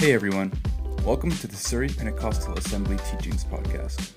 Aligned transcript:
Hey 0.00 0.14
everyone, 0.14 0.50
welcome 1.04 1.30
to 1.30 1.46
the 1.46 1.54
Surrey 1.54 1.90
Pentecostal 1.90 2.56
Assembly 2.56 2.96
Teachings 3.10 3.44
Podcast. 3.44 4.12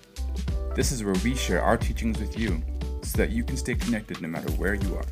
This 0.76 0.94
is 0.94 1.04
where 1.04 1.14
we 1.26 1.36
share 1.36 1.62
our 1.62 1.76
teachings 1.76 2.22
with 2.22 2.40
you 2.40 2.62
so 3.02 3.18
that 3.18 3.32
you 3.32 3.44
can 3.44 3.58
stay 3.58 3.76
connected 3.76 4.22
no 4.22 4.30
matter 4.30 4.50
where 4.54 4.76
you 4.76 4.96
are. 4.96 5.04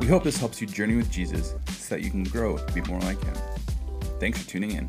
We 0.00 0.08
hope 0.08 0.24
this 0.24 0.38
helps 0.38 0.60
you 0.60 0.66
journey 0.66 0.96
with 0.96 1.08
Jesus 1.08 1.54
so 1.68 1.94
that 1.94 2.02
you 2.02 2.10
can 2.10 2.24
grow 2.24 2.56
to 2.58 2.72
be 2.72 2.80
more 2.90 2.98
like 3.02 3.22
Him. 3.22 3.36
Thanks 4.18 4.42
for 4.42 4.50
tuning 4.50 4.72
in. 4.72 4.88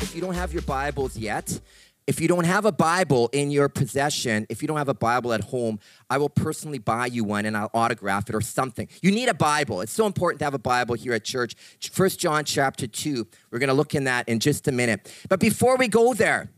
If 0.00 0.14
you 0.14 0.22
don't 0.22 0.34
have 0.34 0.54
your 0.54 0.62
Bibles 0.62 1.18
yet, 1.18 1.60
if 2.06 2.20
you 2.20 2.28
don't 2.28 2.44
have 2.44 2.64
a 2.64 2.72
Bible 2.72 3.28
in 3.32 3.50
your 3.50 3.68
possession, 3.68 4.46
if 4.48 4.62
you 4.62 4.68
don't 4.68 4.76
have 4.76 4.88
a 4.88 4.94
Bible 4.94 5.32
at 5.32 5.42
home, 5.42 5.80
I 6.08 6.18
will 6.18 6.28
personally 6.28 6.78
buy 6.78 7.06
you 7.06 7.24
one 7.24 7.46
and 7.46 7.56
I'll 7.56 7.70
autograph 7.74 8.28
it 8.28 8.34
or 8.34 8.40
something. 8.40 8.88
You 9.02 9.10
need 9.10 9.28
a 9.28 9.34
Bible. 9.34 9.80
It's 9.80 9.92
so 9.92 10.06
important 10.06 10.38
to 10.38 10.44
have 10.44 10.54
a 10.54 10.58
Bible 10.58 10.94
here 10.94 11.14
at 11.14 11.24
church. 11.24 11.54
First 11.90 12.20
John 12.20 12.44
chapter 12.44 12.86
2. 12.86 13.26
We're 13.50 13.58
going 13.58 13.68
to 13.68 13.74
look 13.74 13.94
in 13.94 14.04
that 14.04 14.28
in 14.28 14.38
just 14.38 14.68
a 14.68 14.72
minute. 14.72 15.12
But 15.28 15.40
before 15.40 15.76
we 15.76 15.88
go 15.88 16.14
there, 16.14 16.50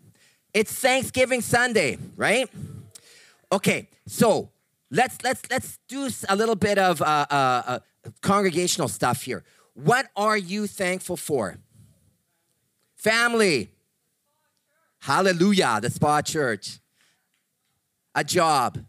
it's 0.52 0.72
Thanksgiving 0.72 1.40
Sunday, 1.40 1.98
right? 2.16 2.48
Okay, 3.50 3.88
so 4.06 4.50
let's 4.90 5.22
let's 5.22 5.42
let's 5.50 5.78
do 5.88 6.10
a 6.28 6.36
little 6.36 6.56
bit 6.56 6.78
of 6.78 7.00
uh, 7.00 7.26
uh, 7.30 7.62
uh, 7.66 7.78
congregational 8.20 8.88
stuff 8.88 9.22
here. 9.22 9.44
What 9.74 10.08
are 10.16 10.36
you 10.36 10.66
thankful 10.66 11.16
for? 11.16 11.58
Family. 12.96 13.70
Hallelujah, 15.00 15.78
the 15.80 15.90
SPA 15.90 16.22
church. 16.22 16.78
A 18.14 18.24
job. 18.24 18.84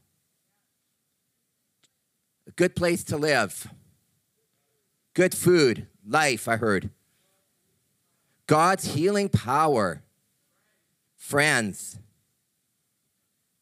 A 2.48 2.52
good 2.52 2.76
place 2.76 3.04
to 3.06 3.18
live. 3.18 3.68
Good 5.14 5.36
food. 5.36 5.88
Life, 6.06 6.48
I 6.48 6.58
heard. 6.58 6.90
God's 8.48 8.96
healing 8.96 9.30
power. 9.30 10.02
Friends. 11.16 12.00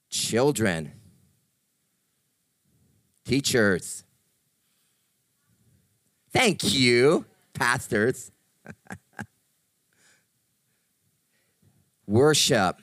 Children. 0.09 0.93
Teachers. 3.25 4.05
Thank 6.31 6.73
you, 6.73 7.25
pastors. 7.53 8.31
Worship. 12.07 12.79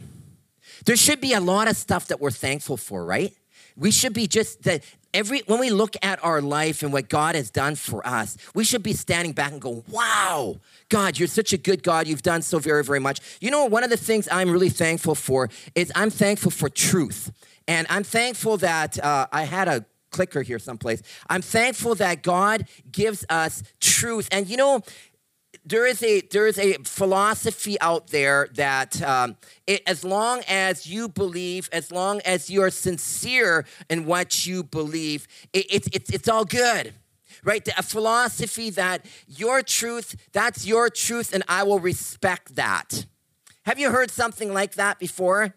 There 0.85 0.97
should 0.97 1.21
be 1.21 1.33
a 1.33 1.41
lot 1.41 1.69
of 1.69 1.77
stuff 1.77 2.09
that 2.09 2.21
we're 2.21 2.31
thankful 2.31 2.77
for, 2.77 3.05
right? 3.05 3.33
We 3.77 3.91
should 3.91 4.13
be 4.13 4.27
just 4.27 4.63
that 4.65 4.85
every 5.15 5.41
when 5.47 5.59
we 5.59 5.71
look 5.71 5.97
at 6.03 6.23
our 6.23 6.43
life 6.43 6.83
and 6.83 6.93
what 6.93 7.09
God 7.09 7.35
has 7.35 7.51
done 7.51 7.75
for 7.75 8.07
us, 8.07 8.37
we 8.55 8.65
should 8.65 8.83
be 8.83 8.93
standing 8.93 9.33
back 9.33 9.53
and 9.53 9.61
go, 9.61 9.83
"Wow, 9.89 10.61
God, 10.91 11.19
you're 11.19 11.29
such 11.29 11.53
a 11.53 11.57
good 11.57 11.83
God. 11.83 12.07
You've 12.07 12.23
done 12.23 12.43
so 12.43 12.59
very, 12.59 12.85
very 12.85 13.01
much." 13.01 13.21
You 13.41 13.51
know, 13.51 13.65
one 13.65 13.83
of 13.83 13.91
the 13.91 13.97
things 13.97 14.29
I'm 14.31 14.51
really 14.51 14.69
thankful 14.69 15.15
for 15.15 15.49
is 15.75 15.91
I'm 15.95 16.11
thankful 16.11 16.51
for 16.51 16.69
truth, 16.69 17.33
and 17.67 17.87
I'm 17.89 18.05
thankful 18.05 18.59
that 18.59 19.03
uh, 19.03 19.27
I 19.33 19.45
had 19.45 19.69
a 19.69 19.87
clicker 20.11 20.43
here 20.43 20.59
someplace. 20.59 21.03
I'm 21.29 21.43
thankful 21.43 21.97
that 21.97 22.23
God 22.23 22.67
gives 22.93 23.25
us 23.29 23.63
truth, 23.81 24.29
and 24.31 24.47
you 24.47 24.57
know, 24.57 24.83
there 25.65 25.87
is 25.87 26.03
a 26.03 26.21
there 26.21 26.47
is 26.47 26.59
a 26.59 26.75
philosophy 26.85 27.81
out 27.81 28.09
there 28.09 28.49
that 28.55 29.01
um, 29.03 29.37
it, 29.67 29.83
as 29.87 30.05
long 30.05 30.43
as 30.47 30.87
you 30.87 31.09
believe, 31.09 31.69
as 31.73 31.91
long 31.91 32.21
as 32.25 32.51
you 32.51 32.63
are 32.63 32.71
sincere 32.71 33.65
in 33.89 34.05
what 34.05 34.47
you 34.47 34.63
believe, 34.63 35.27
it, 35.53 35.67
it's 35.71 35.89
it's 35.93 36.11
it's 36.11 36.29
all 36.29 36.45
good, 36.45 36.93
right? 37.43 37.67
A 37.79 37.83
philosophy 37.83 38.71
that 38.71 39.07
your 39.27 39.63
truth, 39.63 40.17
that's 40.33 40.67
your 40.67 40.91
truth, 40.91 41.33
and 41.33 41.43
I 41.49 41.63
will 41.63 41.81
respect 41.81 42.57
that. 42.57 43.07
Have 43.65 43.79
you 43.79 43.91
heard 43.91 44.11
something 44.11 44.53
like 44.53 44.75
that 44.75 44.99
before? 44.99 45.55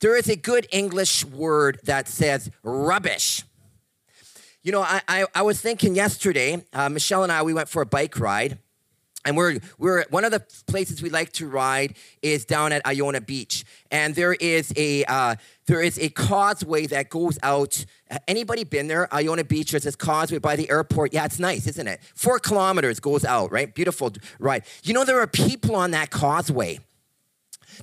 There 0.00 0.16
is 0.16 0.28
a 0.28 0.36
good 0.36 0.66
English 0.72 1.24
word 1.24 1.78
that 1.84 2.08
says 2.08 2.50
rubbish. 2.62 3.44
You 4.62 4.72
know, 4.72 4.82
I, 4.82 5.00
I, 5.08 5.26
I 5.34 5.42
was 5.42 5.60
thinking 5.60 5.94
yesterday, 5.94 6.62
uh, 6.72 6.88
Michelle 6.88 7.22
and 7.22 7.32
I, 7.32 7.42
we 7.42 7.54
went 7.54 7.68
for 7.68 7.82
a 7.82 7.86
bike 7.86 8.18
ride 8.18 8.58
and 9.24 9.36
we're 9.36 9.58
we're 9.78 10.04
one 10.10 10.24
of 10.24 10.32
the 10.32 10.40
places 10.66 11.02
we 11.02 11.10
like 11.10 11.32
to 11.34 11.46
ride 11.46 11.94
is 12.22 12.44
down 12.44 12.72
at 12.72 12.84
Iona 12.86 13.20
Beach, 13.20 13.64
and 13.90 14.14
there 14.14 14.34
is 14.34 14.72
a 14.76 15.04
uh, 15.04 15.36
there 15.66 15.80
is 15.80 15.98
a 15.98 16.08
causeway 16.08 16.86
that 16.86 17.08
goes 17.08 17.38
out. 17.42 17.84
Anybody 18.26 18.64
been 18.64 18.88
there? 18.88 19.12
Iona 19.14 19.44
Beach. 19.44 19.70
There's 19.70 19.84
this 19.84 19.96
causeway 19.96 20.38
by 20.38 20.56
the 20.56 20.68
airport. 20.70 21.12
Yeah, 21.12 21.24
it's 21.24 21.38
nice, 21.38 21.66
isn't 21.66 21.86
it? 21.86 22.00
Four 22.14 22.38
kilometers 22.38 23.00
goes 23.00 23.24
out. 23.24 23.52
Right, 23.52 23.72
beautiful 23.72 24.12
ride. 24.38 24.64
You 24.82 24.94
know 24.94 25.04
there 25.04 25.20
are 25.20 25.26
people 25.26 25.76
on 25.76 25.92
that 25.92 26.10
causeway. 26.10 26.80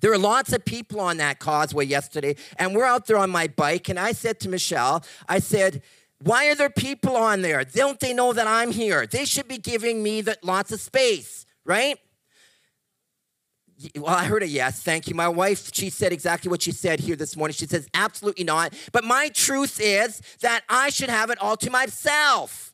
There 0.02 0.12
were 0.12 0.18
lots 0.18 0.54
of 0.54 0.64
people 0.66 1.00
on 1.00 1.18
that 1.18 1.40
causeway 1.40 1.86
yesterday, 1.86 2.36
and 2.58 2.76
we're 2.76 2.86
out 2.86 3.08
there 3.08 3.18
on 3.18 3.30
my 3.30 3.48
bike. 3.48 3.90
And 3.90 4.00
I 4.00 4.12
said 4.12 4.40
to 4.42 4.50
Michelle, 4.50 5.04
I 5.28 5.40
said 5.40 5.82
why 6.22 6.50
are 6.50 6.56
there 6.56 6.70
people 6.70 7.16
on 7.16 7.42
there? 7.42 7.64
Don't 7.64 8.00
they 8.00 8.14
know 8.14 8.34
that 8.34 8.48
I'm 8.48 8.72
here? 8.72 9.06
They 9.08 9.26
should 9.26 9.48
be 9.48 9.58
giving 9.58 10.04
me 10.04 10.22
the, 10.22 10.38
lots 10.44 10.72
of 10.72 10.82
space, 10.82 11.46
right? 11.66 11.98
Well, 13.96 14.08
I 14.08 14.26
heard 14.26 14.44
a 14.44 14.48
yes. 14.48 14.84
Thank 14.84 15.08
you. 15.08 15.16
My 15.16 15.30
wife, 15.30 15.74
she 15.74 15.90
said 15.90 16.12
exactly 16.12 16.50
what 16.50 16.62
she 16.62 16.74
said 16.74 17.00
here 17.00 17.16
this 17.16 17.38
morning. 17.38 17.54
She 17.54 17.66
says, 17.66 17.88
absolutely 17.94 18.44
not. 18.44 18.74
But 18.92 19.06
my 19.06 19.30
truth 19.30 19.80
is 19.82 20.22
that 20.42 20.64
I 20.68 20.90
should 20.90 21.10
have 21.10 21.30
it 21.30 21.42
all 21.42 21.56
to 21.58 21.70
myself. 21.70 22.69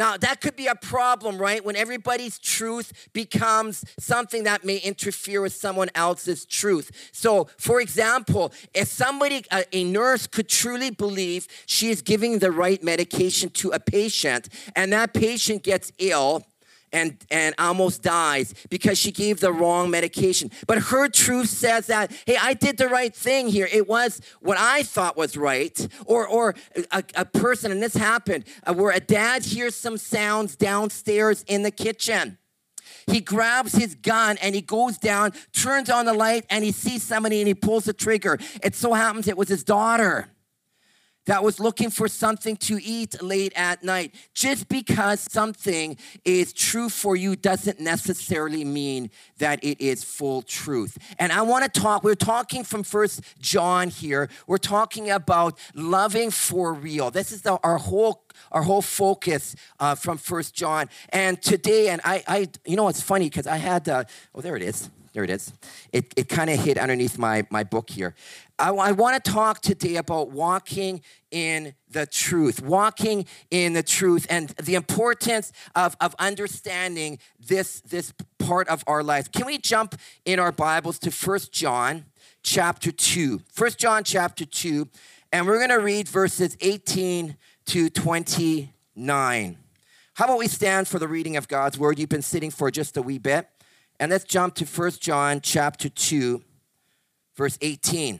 Now, 0.00 0.16
that 0.16 0.40
could 0.40 0.56
be 0.56 0.66
a 0.66 0.74
problem, 0.74 1.36
right? 1.36 1.62
When 1.62 1.76
everybody's 1.76 2.38
truth 2.38 3.10
becomes 3.12 3.84
something 3.98 4.44
that 4.44 4.64
may 4.64 4.78
interfere 4.78 5.42
with 5.42 5.52
someone 5.52 5.90
else's 5.94 6.46
truth. 6.46 7.10
So, 7.12 7.50
for 7.58 7.82
example, 7.82 8.50
if 8.72 8.88
somebody, 8.88 9.44
a, 9.52 9.62
a, 9.76 9.84
nurse, 9.84 10.26
could 10.26 10.48
truly 10.48 10.90
believe 10.90 11.46
she 11.66 11.90
is 11.90 12.00
giving 12.00 12.38
the 12.38 12.50
right 12.50 12.82
medication 12.82 13.50
to 13.50 13.72
a 13.72 13.78
patient 13.78 14.48
and 14.74 14.90
that 14.94 15.12
patient 15.12 15.64
gets 15.64 15.92
ill, 15.98 16.46
and, 16.92 17.16
and 17.30 17.54
almost 17.58 18.02
dies 18.02 18.54
because 18.68 18.98
she 18.98 19.12
gave 19.12 19.40
the 19.40 19.52
wrong 19.52 19.90
medication. 19.90 20.50
But 20.66 20.78
her 20.78 21.08
truth 21.08 21.48
says 21.48 21.86
that, 21.86 22.12
hey, 22.26 22.36
I 22.40 22.54
did 22.54 22.76
the 22.76 22.88
right 22.88 23.14
thing 23.14 23.48
here. 23.48 23.68
It 23.70 23.88
was 23.88 24.20
what 24.40 24.58
I 24.58 24.82
thought 24.82 25.16
was 25.16 25.36
right. 25.36 25.88
Or, 26.06 26.26
or 26.26 26.54
a, 26.92 27.04
a 27.14 27.24
person, 27.24 27.72
and 27.72 27.82
this 27.82 27.94
happened, 27.94 28.44
uh, 28.66 28.74
where 28.74 28.92
a 28.92 29.00
dad 29.00 29.44
hears 29.44 29.74
some 29.74 29.96
sounds 29.96 30.56
downstairs 30.56 31.44
in 31.46 31.62
the 31.62 31.70
kitchen. 31.70 32.38
He 33.06 33.20
grabs 33.20 33.72
his 33.72 33.94
gun 33.94 34.36
and 34.42 34.54
he 34.54 34.60
goes 34.60 34.98
down, 34.98 35.32
turns 35.52 35.90
on 35.90 36.06
the 36.06 36.12
light, 36.12 36.44
and 36.50 36.64
he 36.64 36.70
sees 36.70 37.02
somebody 37.02 37.40
and 37.40 37.48
he 37.48 37.54
pulls 37.54 37.84
the 37.84 37.92
trigger. 37.92 38.38
It 38.62 38.74
so 38.74 38.92
happens 38.92 39.26
it 39.26 39.36
was 39.36 39.48
his 39.48 39.64
daughter 39.64 40.28
that 41.26 41.44
was 41.44 41.60
looking 41.60 41.90
for 41.90 42.08
something 42.08 42.56
to 42.56 42.78
eat 42.82 43.22
late 43.22 43.52
at 43.56 43.82
night. 43.84 44.14
Just 44.34 44.68
because 44.68 45.20
something 45.20 45.96
is 46.24 46.52
true 46.52 46.88
for 46.88 47.16
you 47.16 47.36
doesn't 47.36 47.80
necessarily 47.80 48.64
mean 48.64 49.10
that 49.38 49.62
it 49.62 49.80
is 49.80 50.02
full 50.02 50.42
truth. 50.42 50.98
And 51.18 51.32
I 51.32 51.42
want 51.42 51.72
to 51.72 51.80
talk, 51.80 52.02
we're 52.02 52.14
talking 52.14 52.64
from 52.64 52.82
First 52.82 53.22
John 53.38 53.90
here. 53.90 54.28
We're 54.46 54.58
talking 54.58 55.10
about 55.10 55.58
loving 55.74 56.30
for 56.30 56.72
real. 56.72 57.10
This 57.10 57.32
is 57.32 57.42
the, 57.42 57.58
our 57.62 57.78
whole 57.78 58.24
our 58.52 58.62
whole 58.62 58.82
focus 58.82 59.54
uh, 59.78 59.94
from 59.94 60.18
First 60.18 60.54
John. 60.54 60.88
And 61.10 61.40
today, 61.42 61.88
and 61.88 62.00
I, 62.04 62.22
I, 62.26 62.48
you 62.64 62.76
know, 62.76 62.88
it's 62.88 63.02
funny 63.02 63.26
because 63.26 63.46
I 63.46 63.56
had, 63.56 63.88
uh, 63.88 64.04
oh, 64.34 64.40
there 64.40 64.56
it 64.56 64.62
is. 64.62 64.90
There 65.12 65.24
it 65.24 65.30
is. 65.30 65.52
It, 65.92 66.14
it 66.16 66.28
kind 66.28 66.50
of 66.50 66.60
hid 66.60 66.78
underneath 66.78 67.18
my, 67.18 67.44
my 67.50 67.64
book 67.64 67.90
here. 67.90 68.14
I, 68.60 68.70
I 68.70 68.92
want 68.92 69.22
to 69.22 69.30
talk 69.30 69.60
today 69.60 69.96
about 69.96 70.30
walking 70.30 71.02
in 71.32 71.74
the 71.88 72.06
truth, 72.06 72.62
walking 72.62 73.26
in 73.50 73.72
the 73.72 73.82
truth, 73.82 74.26
and 74.30 74.50
the 74.50 74.76
importance 74.76 75.52
of, 75.74 75.96
of 76.00 76.14
understanding 76.20 77.18
this, 77.44 77.80
this 77.80 78.12
part 78.38 78.68
of 78.68 78.84
our 78.86 79.02
life. 79.02 79.32
Can 79.32 79.46
we 79.46 79.58
jump 79.58 79.96
in 80.24 80.38
our 80.38 80.52
Bibles 80.52 81.00
to 81.00 81.10
First 81.10 81.52
John 81.52 82.04
chapter 82.44 82.92
2? 82.92 83.40
First 83.52 83.78
John 83.80 84.04
chapter 84.04 84.44
2, 84.44 84.88
and 85.32 85.44
we're 85.44 85.58
going 85.58 85.70
to 85.70 85.84
read 85.84 86.08
verses 86.08 86.56
18 86.60 87.36
to 87.66 87.90
29. 87.90 89.58
How 90.14 90.24
about 90.24 90.38
we 90.38 90.46
stand 90.46 90.86
for 90.86 91.00
the 91.00 91.08
reading 91.08 91.36
of 91.36 91.48
God's 91.48 91.78
word? 91.78 91.98
You've 91.98 92.08
been 92.08 92.22
sitting 92.22 92.52
for 92.52 92.70
just 92.70 92.96
a 92.96 93.02
wee 93.02 93.18
bit. 93.18 93.48
And 94.00 94.10
let's 94.10 94.24
jump 94.24 94.54
to 94.54 94.64
First 94.64 95.02
John 95.02 95.42
chapter 95.42 95.90
2, 95.90 96.42
verse 97.36 97.58
18. 97.60 98.18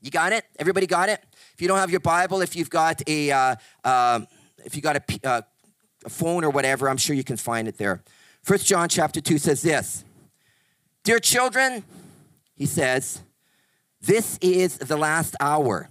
You 0.00 0.10
got 0.12 0.32
it? 0.32 0.44
Everybody 0.60 0.86
got 0.86 1.08
it? 1.08 1.20
If 1.54 1.60
you 1.60 1.66
don't 1.66 1.78
have 1.78 1.90
your 1.90 1.98
Bible, 1.98 2.40
if 2.40 2.54
you've 2.54 2.70
got 2.70 3.02
a, 3.08 3.32
uh, 3.32 3.56
uh, 3.82 4.20
if 4.64 4.76
you 4.76 4.80
got 4.80 4.96
a, 4.96 5.28
uh, 5.28 5.42
a 6.04 6.08
phone 6.08 6.44
or 6.44 6.50
whatever, 6.50 6.88
I'm 6.88 6.98
sure 6.98 7.16
you 7.16 7.24
can 7.24 7.36
find 7.36 7.66
it 7.66 7.78
there. 7.78 8.00
First 8.44 8.64
John 8.64 8.88
chapter 8.88 9.20
2 9.20 9.38
says 9.38 9.62
this 9.62 10.04
Dear 11.02 11.18
children, 11.18 11.82
he 12.54 12.66
says, 12.66 13.22
this 14.00 14.38
is 14.40 14.78
the 14.78 14.96
last 14.96 15.34
hour. 15.40 15.90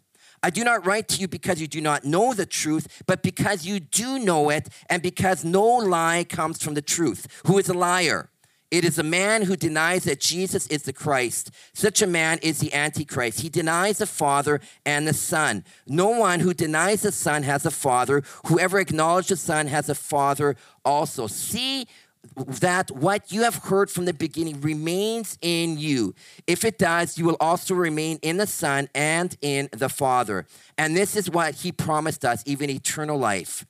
I 0.43 0.49
do 0.49 0.63
not 0.63 0.85
write 0.85 1.07
to 1.09 1.21
you 1.21 1.27
because 1.27 1.61
you 1.61 1.67
do 1.67 1.81
not 1.81 2.03
know 2.03 2.33
the 2.33 2.45
truth, 2.45 3.03
but 3.05 3.21
because 3.21 3.65
you 3.65 3.79
do 3.79 4.17
know 4.17 4.49
it, 4.49 4.69
and 4.89 5.01
because 5.01 5.43
no 5.43 5.63
lie 5.63 6.25
comes 6.27 6.63
from 6.63 6.73
the 6.73 6.81
truth. 6.81 7.27
Who 7.45 7.57
is 7.57 7.69
a 7.69 7.73
liar? 7.73 8.29
It 8.71 8.85
is 8.85 8.97
a 8.97 9.03
man 9.03 9.43
who 9.43 9.57
denies 9.57 10.05
that 10.05 10.21
Jesus 10.21 10.65
is 10.67 10.83
the 10.83 10.93
Christ. 10.93 11.51
Such 11.73 12.01
a 12.01 12.07
man 12.07 12.39
is 12.41 12.59
the 12.59 12.73
Antichrist. 12.73 13.41
He 13.41 13.49
denies 13.49 13.97
the 13.97 14.07
Father 14.07 14.61
and 14.85 15.05
the 15.05 15.13
Son. 15.13 15.65
No 15.85 16.07
one 16.07 16.39
who 16.39 16.53
denies 16.53 17.01
the 17.01 17.11
Son 17.11 17.43
has 17.43 17.65
a 17.65 17.71
Father. 17.71 18.23
Whoever 18.45 18.79
acknowledges 18.79 19.41
the 19.41 19.45
Son 19.45 19.67
has 19.67 19.89
a 19.89 19.95
Father 19.95 20.55
also. 20.85 21.27
See 21.27 21.85
that 22.35 22.91
what 22.91 23.31
you 23.31 23.43
have 23.43 23.55
heard 23.55 23.89
from 23.89 24.05
the 24.05 24.13
beginning 24.13 24.61
remains 24.61 25.37
in 25.41 25.77
you. 25.77 26.13
If 26.47 26.63
it 26.63 26.77
does, 26.77 27.17
you 27.17 27.25
will 27.25 27.37
also 27.39 27.73
remain 27.73 28.19
in 28.21 28.37
the 28.37 28.47
Son 28.47 28.89
and 28.93 29.35
in 29.41 29.69
the 29.71 29.89
Father. 29.89 30.45
And 30.77 30.95
this 30.95 31.15
is 31.15 31.29
what 31.29 31.55
he 31.55 31.71
promised 31.71 32.23
us, 32.23 32.43
even 32.45 32.69
eternal 32.69 33.17
life. 33.17 33.65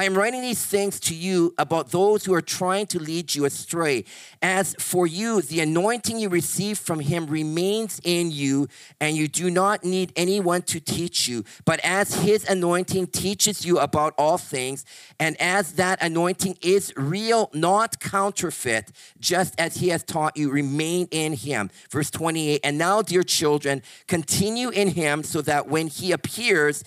I 0.00 0.04
am 0.04 0.14
writing 0.14 0.40
these 0.40 0.64
things 0.64 0.98
to 1.00 1.14
you 1.14 1.52
about 1.58 1.90
those 1.90 2.24
who 2.24 2.32
are 2.32 2.40
trying 2.40 2.86
to 2.86 2.98
lead 2.98 3.34
you 3.34 3.44
astray. 3.44 4.06
As 4.40 4.74
for 4.78 5.06
you, 5.06 5.42
the 5.42 5.60
anointing 5.60 6.18
you 6.18 6.30
receive 6.30 6.78
from 6.78 7.00
him 7.00 7.26
remains 7.26 8.00
in 8.02 8.30
you, 8.30 8.66
and 8.98 9.14
you 9.14 9.28
do 9.28 9.50
not 9.50 9.84
need 9.84 10.14
anyone 10.16 10.62
to 10.62 10.80
teach 10.80 11.28
you. 11.28 11.44
But 11.66 11.80
as 11.84 12.14
his 12.14 12.48
anointing 12.48 13.08
teaches 13.08 13.66
you 13.66 13.78
about 13.78 14.14
all 14.16 14.38
things, 14.38 14.86
and 15.18 15.38
as 15.38 15.74
that 15.74 16.02
anointing 16.02 16.56
is 16.62 16.94
real, 16.96 17.50
not 17.52 18.00
counterfeit, 18.00 18.92
just 19.20 19.54
as 19.60 19.76
he 19.76 19.88
has 19.88 20.02
taught 20.02 20.34
you, 20.34 20.50
remain 20.50 21.08
in 21.10 21.34
him. 21.34 21.68
Verse 21.90 22.10
28 22.10 22.62
And 22.64 22.78
now, 22.78 23.02
dear 23.02 23.22
children, 23.22 23.82
continue 24.08 24.70
in 24.70 24.88
him 24.88 25.22
so 25.22 25.42
that 25.42 25.68
when 25.68 25.88
he 25.88 26.10
appears, 26.10 26.84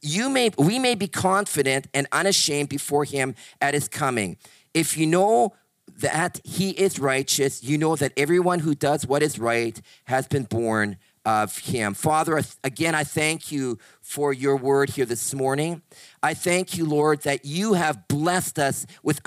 you 0.00 0.30
may, 0.30 0.50
we 0.56 0.78
may 0.78 0.94
be 0.94 1.08
confident 1.08 1.88
and 1.92 2.06
unashamed 2.10 2.53
shame 2.54 2.66
before 2.66 3.04
him 3.04 3.34
at 3.60 3.74
his 3.74 3.88
coming. 3.88 4.36
If 4.72 4.96
you 4.96 5.06
know 5.06 5.54
that 5.98 6.40
he 6.44 6.70
is 6.70 6.98
righteous, 6.98 7.62
you 7.62 7.78
know 7.78 7.96
that 7.96 8.12
everyone 8.16 8.60
who 8.60 8.74
does 8.74 9.06
what 9.06 9.22
is 9.22 9.38
right 9.38 9.80
has 10.04 10.26
been 10.26 10.44
born 10.44 10.96
of 11.24 11.58
him. 11.58 11.94
Father, 11.94 12.40
again, 12.62 12.94
I 12.94 13.04
thank 13.04 13.50
you 13.50 13.78
for 14.00 14.32
your 14.32 14.56
word 14.56 14.90
here 14.90 15.06
this 15.06 15.34
morning. 15.34 15.82
I 16.22 16.34
thank 16.34 16.76
you, 16.76 16.84
Lord, 16.84 17.22
that 17.22 17.44
you 17.44 17.74
have 17.74 18.06
blessed 18.08 18.58
us 18.58 18.86
with 19.02 19.20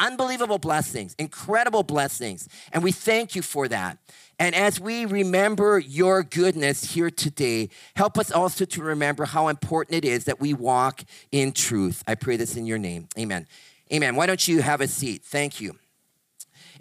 unbelievable 0.00 0.58
blessings, 0.58 1.14
incredible 1.18 1.82
blessings, 1.82 2.48
and 2.72 2.82
we 2.82 2.92
thank 2.92 3.34
you 3.34 3.42
for 3.42 3.68
that. 3.68 3.98
And 4.38 4.54
as 4.54 4.78
we 4.78 5.06
remember 5.06 5.78
your 5.78 6.22
goodness 6.22 6.92
here 6.92 7.10
today, 7.10 7.70
help 7.94 8.18
us 8.18 8.30
also 8.30 8.66
to 8.66 8.82
remember 8.82 9.24
how 9.24 9.48
important 9.48 10.04
it 10.04 10.04
is 10.04 10.24
that 10.24 10.40
we 10.40 10.52
walk 10.52 11.04
in 11.32 11.52
truth. 11.52 12.04
I 12.06 12.16
pray 12.16 12.36
this 12.36 12.56
in 12.56 12.66
your 12.66 12.78
name. 12.78 13.08
Amen. 13.18 13.46
Amen. 13.92 14.14
Why 14.14 14.26
don't 14.26 14.46
you 14.46 14.60
have 14.60 14.80
a 14.80 14.88
seat? 14.88 15.22
Thank 15.24 15.60
you. 15.60 15.78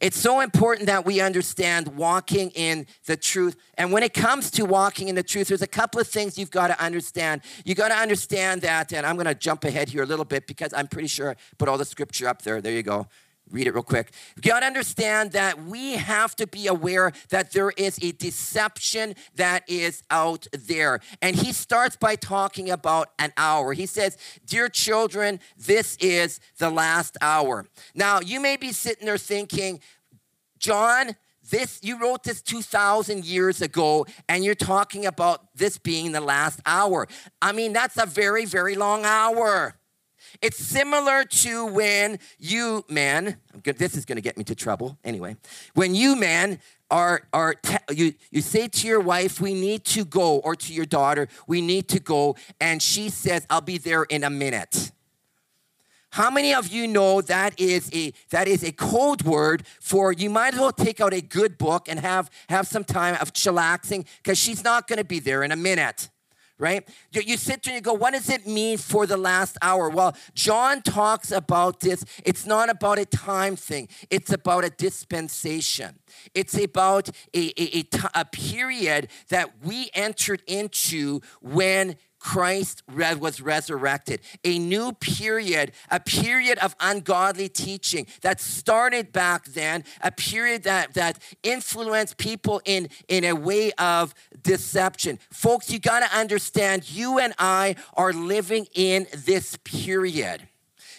It's 0.02 0.20
so 0.20 0.42
important 0.42 0.88
that 0.88 1.06
we 1.06 1.22
understand 1.22 1.88
walking 1.90 2.50
in 2.52 2.88
the 3.06 3.16
truth. 3.18 3.56
And 3.78 3.92
when 3.92 4.04
it 4.04 4.14
comes 4.14 4.52
to 4.52 4.66
walking 4.66 5.08
in 5.08 5.16
the 5.16 5.24
truth, 5.24 5.48
there's 5.48 5.62
a 5.62 5.68
couple 5.68 6.00
of 6.00 6.08
things 6.08 6.38
you've 6.38 6.52
got 6.52 6.68
to 6.68 6.84
understand. 6.84 7.42
You've 7.64 7.78
got 7.78 7.90
to 7.90 7.96
understand 7.96 8.62
that, 8.62 8.94
and 8.94 9.06
I'm 9.06 9.16
going 9.16 9.28
to 9.28 9.36
jump 9.36 9.64
ahead 9.64 9.90
here 9.90 10.04
a 10.04 10.06
little 10.06 10.26
bit 10.26 10.48
because 10.48 10.74
I'm 10.74 10.88
pretty 10.88 11.08
sure 11.08 11.32
I 11.32 11.36
put 11.58 11.70
all 11.70 11.78
the 11.78 11.86
scripture 11.86 12.28
up 12.28 12.42
there. 12.42 12.62
There 12.62 12.74
you 12.74 12.84
go. 12.84 13.08
Read 13.52 13.68
it 13.68 13.74
real 13.74 13.84
quick. 13.84 14.12
You 14.36 14.42
got 14.42 14.62
to 14.62 14.66
understand 14.66 15.34
that 15.34 15.64
we 15.66 15.94
have 15.94 16.36
to 16.38 16.48
be 16.48 16.66
aware 16.66 17.12
that 17.30 17.52
there 17.52 17.72
is 17.78 18.00
a 18.02 18.12
deception 18.12 19.16
that 19.36 19.70
is 19.70 20.02
out 20.10 20.48
there. 20.52 21.00
And 21.22 21.36
he 21.36 21.54
starts 21.54 21.96
by 21.96 22.16
talking 22.16 22.72
about 22.72 23.10
an 23.20 23.34
hour. 23.38 23.74
He 23.74 23.86
says, 23.86 24.18
Dear 24.46 24.68
children, 24.68 25.40
this 25.58 25.96
is 25.98 26.40
the 26.58 26.72
last 26.72 27.18
hour. 27.22 27.68
Now, 27.94 28.20
you 28.20 28.40
may 28.40 28.58
be 28.58 28.72
sitting 28.72 29.06
there 29.06 29.20
thinking, 29.20 29.80
John, 30.58 31.16
this 31.52 31.80
you 31.84 32.00
wrote 32.00 32.24
this 32.24 32.42
2000 32.42 33.24
years 33.24 33.62
ago 33.62 34.08
and 34.28 34.44
you're 34.44 34.56
talking 34.56 35.06
about 35.06 35.56
this 35.56 35.78
being 35.78 36.12
the 36.12 36.22
last 36.22 36.60
hour. 36.66 37.08
I 37.40 37.52
mean, 37.52 37.74
that's 37.74 37.98
a 37.98 38.08
very 38.08 38.46
very 38.46 38.74
long 38.74 39.06
hour. 39.06 39.76
It's 40.42 40.58
similar 40.58 41.24
to 41.24 41.66
when 41.66 42.20
you, 42.40 42.84
man, 42.90 43.38
this 43.64 43.96
is 43.96 44.06
going 44.06 44.18
to 44.18 44.22
get 44.22 44.38
me 44.38 44.44
to 44.46 44.56
trouble 44.56 44.98
anyway. 45.04 45.38
When 45.74 45.96
you, 45.96 46.16
man, 46.16 46.60
are, 46.92 47.22
are 47.34 47.56
you, 47.92 48.14
you 48.32 48.42
say 48.42 48.68
to 48.68 48.88
your 48.88 49.00
wife, 49.00 49.42
we 49.42 49.54
need 49.54 49.86
to 49.86 50.06
go, 50.06 50.38
or 50.38 50.56
to 50.56 50.74
your 50.74 50.86
daughter, 50.86 51.28
we 51.48 51.62
need 51.62 51.88
to 51.90 52.00
go, 52.00 52.36
and 52.60 52.82
she 52.82 53.10
says, 53.10 53.46
I'll 53.50 53.62
be 53.62 53.78
there 53.78 54.04
in 54.04 54.24
a 54.24 54.30
minute. 54.30 54.92
How 56.12 56.30
many 56.30 56.54
of 56.54 56.70
you 56.70 56.88
know 56.88 57.20
that 57.20 57.60
is 57.60 57.90
a 57.94 58.14
that 58.30 58.48
is 58.48 58.64
a 58.64 58.72
code 58.72 59.24
word 59.24 59.68
for 59.82 60.14
you 60.14 60.30
might 60.30 60.54
as 60.54 60.62
well 60.62 60.72
take 60.72 61.02
out 61.02 61.14
a 61.14 61.20
good 61.20 61.58
book 61.58 61.90
and 61.90 62.00
have 62.00 62.30
have 62.48 62.68
some 62.68 62.86
time 62.86 63.18
of 63.20 63.34
chillaxing 63.34 64.08
because 64.24 64.38
she's 64.38 64.64
not 64.64 64.88
going 64.88 65.00
to 65.00 65.04
be 65.04 65.20
there 65.20 65.44
in 65.44 65.52
a 65.52 65.58
minute 65.58 66.10
right? 66.58 66.88
You 67.12 67.38
sit 67.38 67.64
there 67.64 67.74
and 67.76 67.86
you 67.86 67.92
go, 67.92 67.94
what 67.94 68.14
does 68.14 68.30
it 68.30 68.48
mean 68.48 68.78
for 68.78 69.06
the 69.06 69.18
last 69.18 69.58
hour? 69.62 69.90
Well, 69.90 70.16
John 70.34 70.82
talks 70.82 71.32
about 71.32 71.82
this. 71.82 72.06
It's 72.24 72.46
not 72.46 72.70
about 72.70 72.98
a 72.98 73.06
time 73.06 73.56
thing, 73.56 73.90
it's 74.10 74.32
about 74.32 74.64
a 74.64 74.70
dispensation. 74.70 76.00
It's 76.34 76.58
about 76.58 77.10
a, 77.34 77.52
a, 77.62 77.84
a, 78.14 78.26
period 78.26 79.10
that 79.30 79.50
we 79.64 79.90
entered 79.94 80.42
into 80.48 81.20
when 81.42 81.98
Christ 82.26 82.82
was 82.88 83.40
resurrected. 83.40 84.20
A 84.44 84.58
new 84.58 84.94
period, 84.94 85.74
a 85.92 86.00
period 86.00 86.58
of 86.58 86.76
ungodly 86.80 87.50
teaching 87.50 88.08
that 88.22 88.42
started 88.42 89.14
back 89.14 89.46
then, 89.46 89.84
a 90.02 90.12
period 90.12 90.64
that, 90.64 90.96
that 90.96 91.20
influenced 91.44 92.18
people 92.18 92.64
in, 92.66 92.90
in 93.08 93.26
a 93.26 93.34
way 93.34 93.74
of 93.74 94.16
deception. 94.42 95.20
Folks, 95.30 95.70
you 95.70 95.78
got 95.78 96.00
to 96.00 96.18
understand, 96.18 96.90
you 96.90 97.20
and 97.20 97.36
I 97.38 97.76
are 97.94 98.12
living 98.12 98.66
in 98.74 99.06
this 99.14 99.60
period 99.64 100.48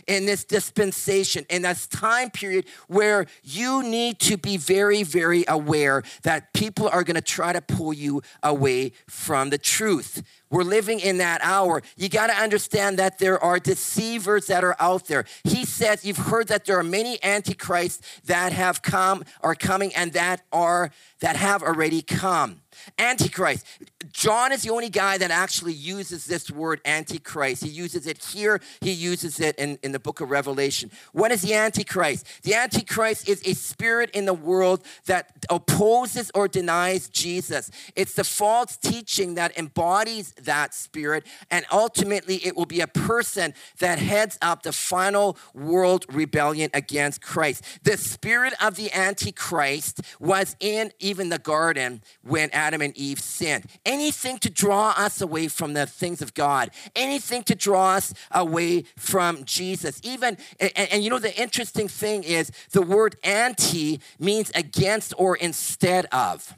in 0.07 0.27
this 0.27 0.45
dispensation, 0.45 1.45
in 1.51 1.63
this 1.63 1.87
time 1.87 2.31
period 2.31 2.67
where 2.89 3.27
you 3.43 3.83
need 3.83 4.19
to 4.21 4.37
be 4.37 4.57
very, 4.57 5.03
very 5.03 5.45
aware 5.49 6.03
that 6.23 6.53
people 6.53 6.89
are 6.89 7.05
going 7.05 7.17
to 7.17 7.21
try 7.21 7.53
to 7.53 7.61
pull 7.61 7.93
you 7.93 8.23
away 8.43 8.93
from 9.09 9.51
the 9.51 9.59
truth. 9.59 10.23
We're 10.49 10.63
living 10.63 11.01
in 11.01 11.19
that 11.19 11.41
hour. 11.43 11.83
You 11.97 12.09
got 12.09 12.29
to 12.29 12.35
understand 12.35 12.99
that 12.99 13.19
there 13.19 13.43
are 13.43 13.59
deceivers 13.59 14.47
that 14.47 14.63
are 14.63 14.77
out 14.79 15.07
there. 15.07 15.25
He 15.43 15.65
says, 15.65 16.05
You've 16.05 16.17
heard 16.17 16.49
that 16.49 16.65
there 16.65 16.79
are 16.79 16.85
many 16.85 17.23
antichrists 17.23 18.21
that 18.27 18.53
have 18.53 18.83
come, 18.83 19.25
are 19.43 19.57
coming, 19.57 19.95
and 19.95 20.13
that 20.13 20.43
are 20.53 20.93
that 21.21 21.37
have 21.37 21.63
already 21.63 22.01
come. 22.01 22.61
Antichrist. 22.99 23.67
John 24.13 24.53
is 24.53 24.63
the 24.63 24.71
only 24.71 24.89
guy 24.89 25.19
that 25.19 25.31
actually 25.31 25.73
uses 25.73 26.27
this 26.27 26.51
word 26.51 26.81
Antichrist. 26.85 27.65
He 27.65 27.71
uses 27.71 28.07
it 28.07 28.25
here, 28.25 28.61
he 28.81 28.93
uses 28.93 29.41
it 29.41 29.57
in, 29.57 29.79
in 29.83 29.93
the 29.93 29.99
book 29.99 30.21
of 30.21 30.31
Revelation. 30.31 30.91
What 31.13 31.33
is 31.33 31.43
the 31.43 31.55
Antichrist? 31.55 32.27
The 32.43 32.55
Antichrist 32.55 33.29
is 33.29 33.43
a 33.47 33.55
spirit 33.55 34.11
in 34.11 34.25
the 34.25 34.35
world 34.35 34.83
that 35.07 35.45
opposes 35.51 36.31
or 36.35 36.49
denies 36.49 37.09
Jesus. 37.09 37.71
It's 37.95 38.15
the 38.15 38.25
false 38.25 38.77
teaching 38.77 39.35
that 39.35 39.57
embodies 39.59 40.33
that 40.43 40.75
spirit, 40.75 41.27
and 41.51 41.65
ultimately 41.71 42.37
it 42.37 42.57
will 42.57 42.67
be 42.67 42.81
a 42.81 42.87
person 42.87 43.55
that 43.79 43.99
heads 43.99 44.39
up 44.43 44.63
the 44.63 44.73
final 44.73 45.37
world 45.55 46.05
rebellion 46.09 46.71
against 46.75 47.23
Christ. 47.23 47.63
The 47.83 47.97
spirit 47.97 48.55
of 48.61 48.77
the 48.77 48.93
Antichrist 48.93 50.01
was 50.19 50.57
in 50.61 50.93
even 50.99 51.29
the 51.29 51.39
garden 51.39 52.03
when 52.23 52.51
Adam 52.51 52.66
Adam 52.67 52.83
and 52.83 52.97
Eve 52.97 53.21
sinned. 53.21 53.65
Anything 53.85 54.39
to 54.39 54.51
draw 54.51 54.93
us 54.97 55.21
away 55.21 55.47
from 55.47 55.75
the 55.75 55.87
things 55.87 56.21
of 56.21 56.35
God, 56.35 56.71
anything 56.97 57.45
to 57.45 57.55
draw 57.55 57.95
us 57.95 58.13
away 58.33 58.83
from 58.97 59.45
Jesus. 59.45 60.01
Even, 60.03 60.37
and, 60.59 60.73
and 60.75 61.05
you 61.05 61.11
know, 61.11 61.21
the 61.21 61.41
interesting 61.41 61.87
thing 61.87 62.25
is 62.25 62.51
the 62.73 62.83
word 62.83 63.15
anti 63.23 64.01
means 64.19 64.51
against 64.57 65.15
or 65.17 65.37
instead 65.37 66.07
of. 66.07 66.57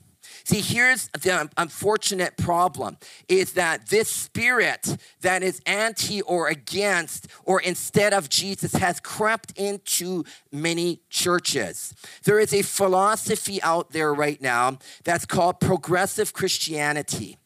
See, 0.48 0.62
here's 0.62 1.08
the 1.08 1.50
unfortunate 1.58 2.38
problem 2.38 2.96
is 3.28 3.52
that 3.52 3.90
this 3.90 4.08
spirit 4.08 4.96
that 5.20 5.42
is 5.42 5.60
anti 5.66 6.22
or 6.22 6.48
against 6.48 7.28
or 7.44 7.60
instead 7.60 8.14
of 8.14 8.30
Jesus 8.30 8.72
has 8.72 8.98
crept 8.98 9.52
into 9.58 10.24
many 10.50 11.02
churches. 11.10 11.92
There 12.24 12.40
is 12.40 12.54
a 12.54 12.62
philosophy 12.62 13.62
out 13.62 13.90
there 13.90 14.14
right 14.14 14.40
now 14.40 14.78
that's 15.04 15.26
called 15.26 15.60
progressive 15.60 16.32
Christianity. 16.32 17.36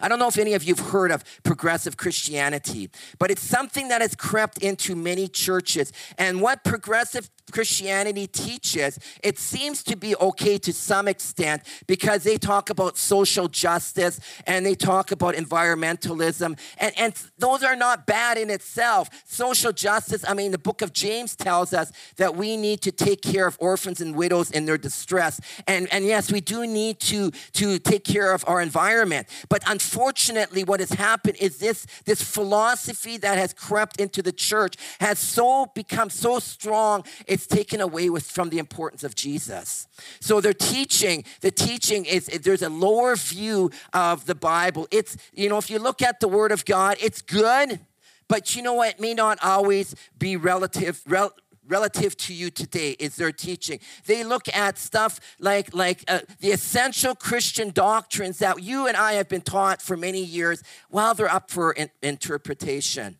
I 0.00 0.08
don't 0.08 0.18
know 0.18 0.26
if 0.26 0.38
any 0.38 0.54
of 0.54 0.64
you 0.64 0.74
have 0.74 0.88
heard 0.88 1.12
of 1.12 1.22
progressive 1.44 1.96
Christianity, 1.96 2.90
but 3.20 3.30
it's 3.30 3.42
something 3.42 3.86
that 3.88 4.00
has 4.00 4.16
crept 4.16 4.58
into 4.58 4.96
many 4.96 5.28
churches. 5.28 5.92
And 6.18 6.40
what 6.40 6.64
progressive 6.64 7.30
Christianity 7.50 8.26
teaches, 8.26 8.98
it 9.22 9.38
seems 9.38 9.82
to 9.84 9.96
be 9.96 10.14
okay 10.16 10.58
to 10.58 10.72
some 10.72 11.08
extent 11.08 11.62
because 11.86 12.22
they 12.22 12.36
talk 12.36 12.70
about 12.70 12.96
social 12.96 13.48
justice 13.48 14.20
and 14.46 14.64
they 14.64 14.74
talk 14.74 15.10
about 15.10 15.34
environmentalism. 15.34 16.58
And, 16.78 16.98
and 16.98 17.14
those 17.38 17.62
are 17.62 17.76
not 17.76 18.06
bad 18.06 18.38
in 18.38 18.50
itself. 18.50 19.08
Social 19.24 19.72
justice, 19.72 20.24
I 20.26 20.34
mean, 20.34 20.52
the 20.52 20.58
book 20.58 20.82
of 20.82 20.92
James 20.92 21.34
tells 21.34 21.72
us 21.72 21.92
that 22.16 22.36
we 22.36 22.56
need 22.56 22.80
to 22.82 22.92
take 22.92 23.22
care 23.22 23.46
of 23.46 23.56
orphans 23.60 24.00
and 24.00 24.14
widows 24.14 24.50
in 24.50 24.66
their 24.66 24.78
distress. 24.78 25.40
And, 25.66 25.92
and 25.92 26.04
yes, 26.04 26.30
we 26.30 26.40
do 26.40 26.66
need 26.66 27.00
to, 27.00 27.30
to 27.52 27.78
take 27.78 28.04
care 28.04 28.32
of 28.32 28.44
our 28.46 28.60
environment. 28.60 29.28
But 29.48 29.62
unfortunately, 29.66 30.64
what 30.64 30.80
has 30.80 30.90
happened 30.90 31.36
is 31.40 31.58
this, 31.58 31.86
this 32.04 32.22
philosophy 32.22 33.16
that 33.18 33.38
has 33.38 33.52
crept 33.52 34.00
into 34.00 34.22
the 34.22 34.32
church 34.32 34.76
has 35.00 35.18
so 35.18 35.66
become 35.74 36.10
so 36.10 36.38
strong, 36.38 37.04
it's 37.32 37.46
taken 37.46 37.80
away 37.80 38.10
with 38.10 38.30
from 38.30 38.50
the 38.50 38.58
importance 38.58 39.02
of 39.02 39.14
Jesus. 39.14 39.88
So 40.20 40.42
they're 40.42 40.52
teaching, 40.52 41.24
the 41.40 41.50
teaching 41.50 42.04
is 42.04 42.26
there's 42.26 42.60
a 42.60 42.68
lower 42.68 43.16
view 43.16 43.70
of 43.94 44.26
the 44.26 44.34
Bible. 44.34 44.86
It's, 44.90 45.16
you 45.32 45.48
know, 45.48 45.56
if 45.56 45.70
you 45.70 45.78
look 45.78 46.02
at 46.02 46.20
the 46.20 46.28
Word 46.28 46.52
of 46.52 46.66
God, 46.66 46.98
it's 47.00 47.22
good, 47.22 47.80
but 48.28 48.54
you 48.54 48.62
know 48.62 48.74
what? 48.74 48.90
It 48.90 49.00
may 49.00 49.14
not 49.14 49.38
always 49.42 49.94
be 50.18 50.36
relative, 50.36 51.00
rel- 51.06 51.34
relative 51.66 52.18
to 52.18 52.34
you 52.34 52.50
today 52.50 52.90
is 52.98 53.14
their 53.14 53.30
teaching 53.30 53.78
they 54.06 54.24
look 54.24 54.48
at 54.52 54.76
stuff 54.76 55.20
like 55.38 55.72
like 55.72 56.02
uh, 56.08 56.18
the 56.40 56.50
essential 56.50 57.14
christian 57.14 57.70
doctrines 57.70 58.38
that 58.40 58.60
you 58.60 58.88
and 58.88 58.96
i 58.96 59.12
have 59.12 59.28
been 59.28 59.40
taught 59.40 59.80
for 59.80 59.96
many 59.96 60.22
years 60.22 60.60
while 60.90 61.14
they're 61.14 61.32
up 61.32 61.52
for 61.52 61.72
in- 61.72 61.88
interpretation 62.02 63.16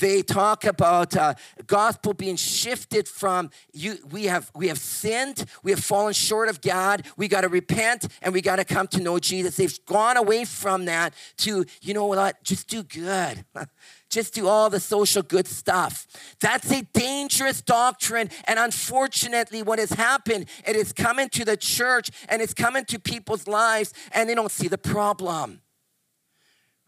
they 0.00 0.22
talk 0.22 0.64
about 0.64 1.16
uh, 1.16 1.34
gospel 1.66 2.14
being 2.14 2.36
shifted 2.36 3.06
from 3.06 3.50
you. 3.72 3.98
We 4.10 4.24
have 4.24 4.50
we 4.54 4.68
have 4.68 4.78
sinned. 4.78 5.44
We 5.62 5.70
have 5.70 5.80
fallen 5.80 6.12
short 6.14 6.48
of 6.48 6.60
God. 6.60 7.06
We 7.16 7.28
got 7.28 7.42
to 7.42 7.48
repent 7.48 8.08
and 8.22 8.32
we 8.32 8.40
got 8.40 8.56
to 8.56 8.64
come 8.64 8.88
to 8.88 9.00
know 9.00 9.18
Jesus. 9.18 9.56
They've 9.56 9.86
gone 9.86 10.16
away 10.16 10.44
from 10.44 10.86
that 10.86 11.14
to 11.38 11.64
you 11.82 11.94
know 11.94 12.06
what? 12.06 12.42
Just 12.42 12.68
do 12.68 12.82
good. 12.82 13.44
just 14.10 14.34
do 14.34 14.48
all 14.48 14.68
the 14.68 14.80
social 14.80 15.22
good 15.22 15.46
stuff. 15.46 16.06
That's 16.40 16.70
a 16.72 16.82
dangerous 16.92 17.60
doctrine. 17.60 18.30
And 18.44 18.58
unfortunately, 18.58 19.62
what 19.62 19.78
has 19.78 19.92
happened, 19.92 20.46
it 20.66 20.76
is 20.76 20.92
coming 20.92 21.28
to 21.30 21.44
the 21.44 21.56
church 21.56 22.10
and 22.28 22.42
it's 22.42 22.54
coming 22.54 22.84
to 22.86 22.98
people's 22.98 23.46
lives 23.46 23.94
and 24.12 24.28
they 24.28 24.34
don't 24.34 24.50
see 24.50 24.68
the 24.68 24.78
problem. 24.78 25.60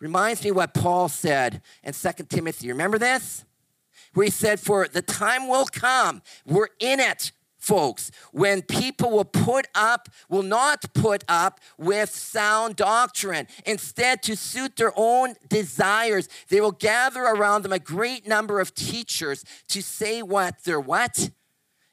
Reminds 0.02 0.42
me 0.42 0.50
what 0.50 0.74
Paul 0.74 1.08
said 1.08 1.62
in 1.84 1.92
2 1.92 2.10
Timothy. 2.28 2.66
Remember 2.66 2.98
this? 2.98 3.44
Where 4.14 4.24
he 4.24 4.30
said, 4.32 4.58
For 4.58 4.88
the 4.88 5.00
time 5.00 5.46
will 5.46 5.66
come, 5.66 6.22
we're 6.44 6.70
in 6.80 6.98
it, 6.98 7.30
folks, 7.56 8.10
when 8.32 8.62
people 8.62 9.12
will 9.12 9.24
put 9.24 9.68
up, 9.76 10.08
will 10.28 10.42
not 10.42 10.92
put 10.92 11.22
up 11.28 11.60
with 11.78 12.10
sound 12.10 12.74
doctrine. 12.74 13.46
Instead, 13.64 14.24
to 14.24 14.36
suit 14.36 14.74
their 14.74 14.92
own 14.96 15.36
desires, 15.48 16.28
they 16.48 16.60
will 16.60 16.72
gather 16.72 17.22
around 17.22 17.62
them 17.62 17.72
a 17.72 17.78
great 17.78 18.26
number 18.26 18.58
of 18.58 18.74
teachers 18.74 19.44
to 19.68 19.80
say 19.80 20.20
what 20.20 20.64
their 20.64 20.80
what? 20.80 21.30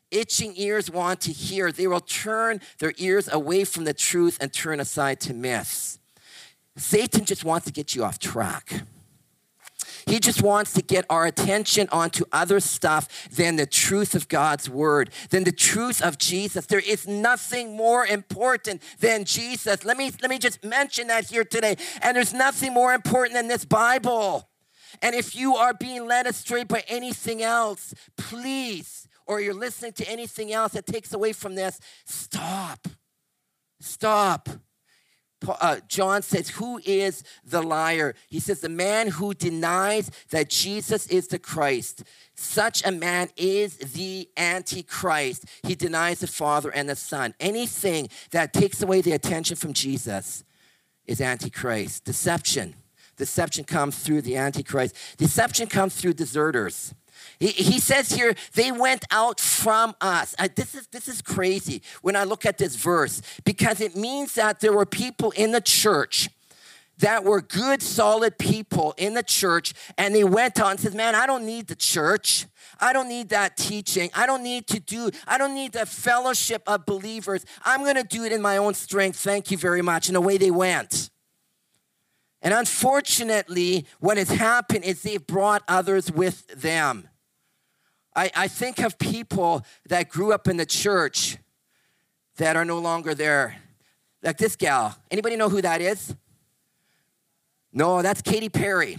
Itching 0.09 0.53
ears 0.55 0.89
want 0.89 1.21
to 1.21 1.31
hear. 1.31 1.71
They 1.71 1.85
will 1.85 1.99
turn 1.99 2.59
their 2.79 2.93
ears 2.97 3.29
away 3.31 3.65
from 3.65 3.83
the 3.83 3.93
truth 3.93 4.39
and 4.41 4.51
turn 4.51 4.79
aside 4.79 5.19
to 5.21 5.35
myths. 5.35 5.98
Satan 6.79 7.25
just 7.25 7.43
wants 7.43 7.65
to 7.65 7.73
get 7.73 7.93
you 7.93 8.03
off 8.03 8.19
track. 8.19 8.83
He 10.05 10.19
just 10.19 10.41
wants 10.41 10.73
to 10.73 10.81
get 10.81 11.05
our 11.09 11.25
attention 11.25 11.87
onto 11.91 12.23
other 12.31 12.59
stuff 12.59 13.29
than 13.29 13.57
the 13.57 13.65
truth 13.67 14.15
of 14.15 14.27
God's 14.27 14.69
word, 14.69 15.11
than 15.29 15.43
the 15.43 15.51
truth 15.51 16.01
of 16.01 16.17
Jesus. 16.17 16.65
There 16.65 16.79
is 16.79 17.07
nothing 17.07 17.75
more 17.75 18.07
important 18.07 18.81
than 18.99 19.25
Jesus. 19.25 19.85
Let 19.85 19.97
me, 19.97 20.11
let 20.21 20.31
me 20.31 20.39
just 20.39 20.63
mention 20.63 21.07
that 21.07 21.29
here 21.29 21.43
today. 21.43 21.75
And 22.01 22.17
there's 22.17 22.33
nothing 22.33 22.73
more 22.73 22.93
important 22.93 23.35
than 23.35 23.47
this 23.47 23.65
Bible. 23.65 24.49
And 25.01 25.13
if 25.13 25.35
you 25.35 25.55
are 25.55 25.73
being 25.73 26.07
led 26.07 26.25
astray 26.25 26.63
by 26.63 26.83
anything 26.87 27.43
else, 27.43 27.93
please, 28.17 29.07
or 29.27 29.41
you're 29.41 29.53
listening 29.53 29.93
to 29.93 30.09
anything 30.09 30.51
else 30.51 30.71
that 30.71 30.87
takes 30.87 31.13
away 31.13 31.33
from 31.33 31.53
this, 31.53 31.79
stop. 32.05 32.87
Stop 33.79 34.49
uh, 35.47 35.77
John 35.87 36.21
says, 36.21 36.49
Who 36.49 36.79
is 36.85 37.23
the 37.45 37.61
liar? 37.61 38.15
He 38.27 38.39
says, 38.39 38.61
The 38.61 38.69
man 38.69 39.07
who 39.07 39.33
denies 39.33 40.11
that 40.31 40.49
Jesus 40.49 41.07
is 41.07 41.27
the 41.27 41.39
Christ. 41.39 42.03
Such 42.35 42.85
a 42.85 42.91
man 42.91 43.29
is 43.37 43.77
the 43.77 44.29
Antichrist. 44.37 45.45
He 45.63 45.75
denies 45.75 46.19
the 46.19 46.27
Father 46.27 46.69
and 46.69 46.89
the 46.89 46.95
Son. 46.95 47.33
Anything 47.39 48.09
that 48.31 48.53
takes 48.53 48.81
away 48.81 49.01
the 49.01 49.13
attention 49.13 49.55
from 49.55 49.73
Jesus 49.73 50.43
is 51.05 51.21
Antichrist. 51.21 52.05
Deception. 52.05 52.75
Deception 53.17 53.65
comes 53.65 53.99
through 53.99 54.21
the 54.21 54.37
Antichrist. 54.37 54.95
Deception 55.17 55.67
comes 55.67 55.95
through 55.95 56.13
deserters. 56.13 56.93
He, 57.39 57.47
he 57.47 57.79
says 57.79 58.11
here, 58.11 58.35
they 58.53 58.71
went 58.71 59.05
out 59.11 59.39
from 59.39 59.95
us. 60.01 60.35
I, 60.37 60.49
this, 60.49 60.75
is, 60.75 60.87
this 60.87 61.07
is 61.07 61.21
crazy 61.21 61.81
when 62.01 62.15
I 62.15 62.23
look 62.25 62.45
at 62.45 62.57
this 62.57 62.75
verse 62.75 63.21
because 63.45 63.79
it 63.79 63.95
means 63.95 64.35
that 64.35 64.59
there 64.59 64.73
were 64.73 64.85
people 64.85 65.31
in 65.31 65.51
the 65.51 65.61
church 65.61 66.29
that 66.99 67.23
were 67.23 67.41
good, 67.41 67.81
solid 67.81 68.37
people 68.37 68.93
in 68.97 69.13
the 69.13 69.23
church, 69.23 69.73
and 69.97 70.13
they 70.13 70.25
went 70.25 70.59
on 70.59 70.71
and 70.71 70.79
says, 70.79 70.93
Man, 70.93 71.15
I 71.15 71.25
don't 71.25 71.45
need 71.45 71.67
the 71.67 71.75
church. 71.75 72.45
I 72.81 72.93
don't 72.93 73.09
need 73.09 73.29
that 73.29 73.57
teaching. 73.57 74.09
I 74.13 74.25
don't 74.25 74.43
need 74.43 74.67
to 74.67 74.79
do, 74.79 75.09
I 75.27 75.37
don't 75.37 75.55
need 75.55 75.73
the 75.73 75.85
fellowship 75.85 76.61
of 76.67 76.85
believers. 76.85 77.45
I'm 77.63 77.83
going 77.83 77.95
to 77.95 78.03
do 78.03 78.23
it 78.23 78.31
in 78.31 78.41
my 78.41 78.57
own 78.57 78.73
strength. 78.73 79.17
Thank 79.17 79.51
you 79.51 79.57
very 79.57 79.81
much. 79.81 80.07
And 80.07 80.15
away 80.15 80.37
they 80.37 80.51
went. 80.51 81.09
And 82.41 82.53
unfortunately, 82.53 83.85
what 83.99 84.17
has 84.17 84.29
happened 84.29 84.85
is 84.85 85.01
they've 85.01 85.25
brought 85.25 85.63
others 85.67 86.11
with 86.11 86.47
them. 86.47 87.09
I, 88.15 88.31
I 88.35 88.47
think 88.47 88.79
of 88.79 88.97
people 88.97 89.65
that 89.87 90.09
grew 90.09 90.33
up 90.33 90.47
in 90.47 90.57
the 90.57 90.65
church 90.65 91.37
that 92.37 92.55
are 92.55 92.65
no 92.65 92.79
longer 92.79 93.13
there. 93.13 93.57
Like 94.21 94.37
this 94.37 94.55
gal. 94.55 94.97
Anybody 95.09 95.35
know 95.35 95.49
who 95.49 95.61
that 95.61 95.81
is? 95.81 96.15
No, 97.71 98.01
that's 98.01 98.21
Katy 98.21 98.49
Perry. 98.49 98.97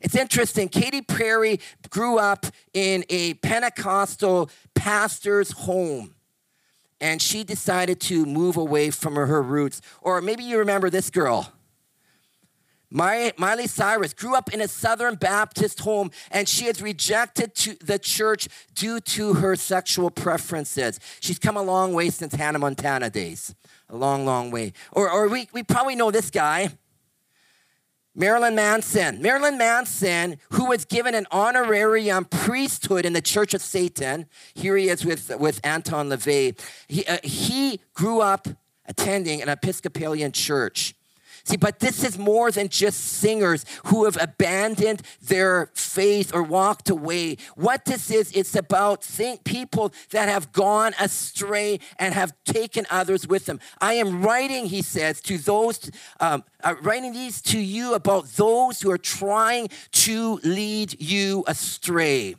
It's 0.00 0.14
interesting. 0.14 0.68
Katy 0.68 1.02
Perry 1.02 1.60
grew 1.90 2.18
up 2.18 2.46
in 2.72 3.04
a 3.08 3.34
Pentecostal 3.34 4.50
pastor's 4.74 5.52
home. 5.52 6.14
And 7.00 7.20
she 7.20 7.42
decided 7.42 8.00
to 8.02 8.24
move 8.24 8.56
away 8.56 8.90
from 8.90 9.16
her, 9.16 9.26
her 9.26 9.42
roots. 9.42 9.80
Or 10.00 10.20
maybe 10.20 10.44
you 10.44 10.58
remember 10.58 10.88
this 10.90 11.10
girl. 11.10 11.52
Miley 12.92 13.66
Cyrus 13.66 14.12
grew 14.12 14.34
up 14.34 14.52
in 14.52 14.60
a 14.60 14.68
Southern 14.68 15.14
Baptist 15.14 15.80
home 15.80 16.10
and 16.30 16.46
she 16.46 16.66
has 16.66 16.82
rejected 16.82 17.54
the 17.80 17.98
church 17.98 18.48
due 18.74 19.00
to 19.00 19.34
her 19.34 19.56
sexual 19.56 20.10
preferences. 20.10 21.00
She's 21.20 21.38
come 21.38 21.56
a 21.56 21.62
long 21.62 21.94
way 21.94 22.10
since 22.10 22.34
Hannah 22.34 22.58
Montana 22.58 23.08
days. 23.08 23.54
A 23.88 23.96
long, 23.96 24.26
long 24.26 24.50
way. 24.50 24.72
Or, 24.92 25.10
or 25.10 25.28
we, 25.28 25.48
we 25.52 25.62
probably 25.62 25.94
know 25.94 26.10
this 26.10 26.30
guy, 26.30 26.70
Marilyn 28.14 28.54
Manson. 28.54 29.22
Marilyn 29.22 29.56
Manson, 29.56 30.36
who 30.50 30.66
was 30.66 30.84
given 30.84 31.14
an 31.14 31.26
honorarium 31.30 32.26
priesthood 32.26 33.06
in 33.06 33.14
the 33.14 33.22
Church 33.22 33.54
of 33.54 33.62
Satan. 33.62 34.26
Here 34.54 34.76
he 34.76 34.90
is 34.90 35.04
with, 35.04 35.34
with 35.38 35.60
Anton 35.64 36.10
LaVey. 36.10 36.58
He, 36.88 37.06
uh, 37.06 37.18
he 37.22 37.80
grew 37.94 38.20
up 38.20 38.48
attending 38.84 39.40
an 39.40 39.48
Episcopalian 39.48 40.32
church. 40.32 40.94
See, 41.44 41.56
but 41.56 41.80
this 41.80 42.04
is 42.04 42.18
more 42.18 42.50
than 42.50 42.68
just 42.68 43.00
singers 43.00 43.64
who 43.86 44.04
have 44.04 44.16
abandoned 44.20 45.02
their 45.20 45.70
faith 45.74 46.34
or 46.34 46.42
walked 46.42 46.88
away. 46.88 47.36
What 47.56 47.84
this 47.84 48.10
is, 48.10 48.30
it's 48.32 48.54
about 48.54 49.02
think 49.02 49.44
people 49.44 49.92
that 50.10 50.28
have 50.28 50.52
gone 50.52 50.94
astray 51.00 51.80
and 51.98 52.14
have 52.14 52.32
taken 52.44 52.86
others 52.90 53.26
with 53.26 53.46
them. 53.46 53.58
I 53.80 53.94
am 53.94 54.22
writing, 54.22 54.66
he 54.66 54.82
says, 54.82 55.20
to 55.22 55.38
those, 55.38 55.90
um, 56.20 56.44
uh, 56.62 56.76
writing 56.82 57.12
these 57.12 57.42
to 57.42 57.58
you 57.58 57.94
about 57.94 58.26
those 58.36 58.80
who 58.80 58.90
are 58.90 58.98
trying 58.98 59.68
to 59.92 60.38
lead 60.44 61.00
you 61.00 61.44
astray. 61.46 62.36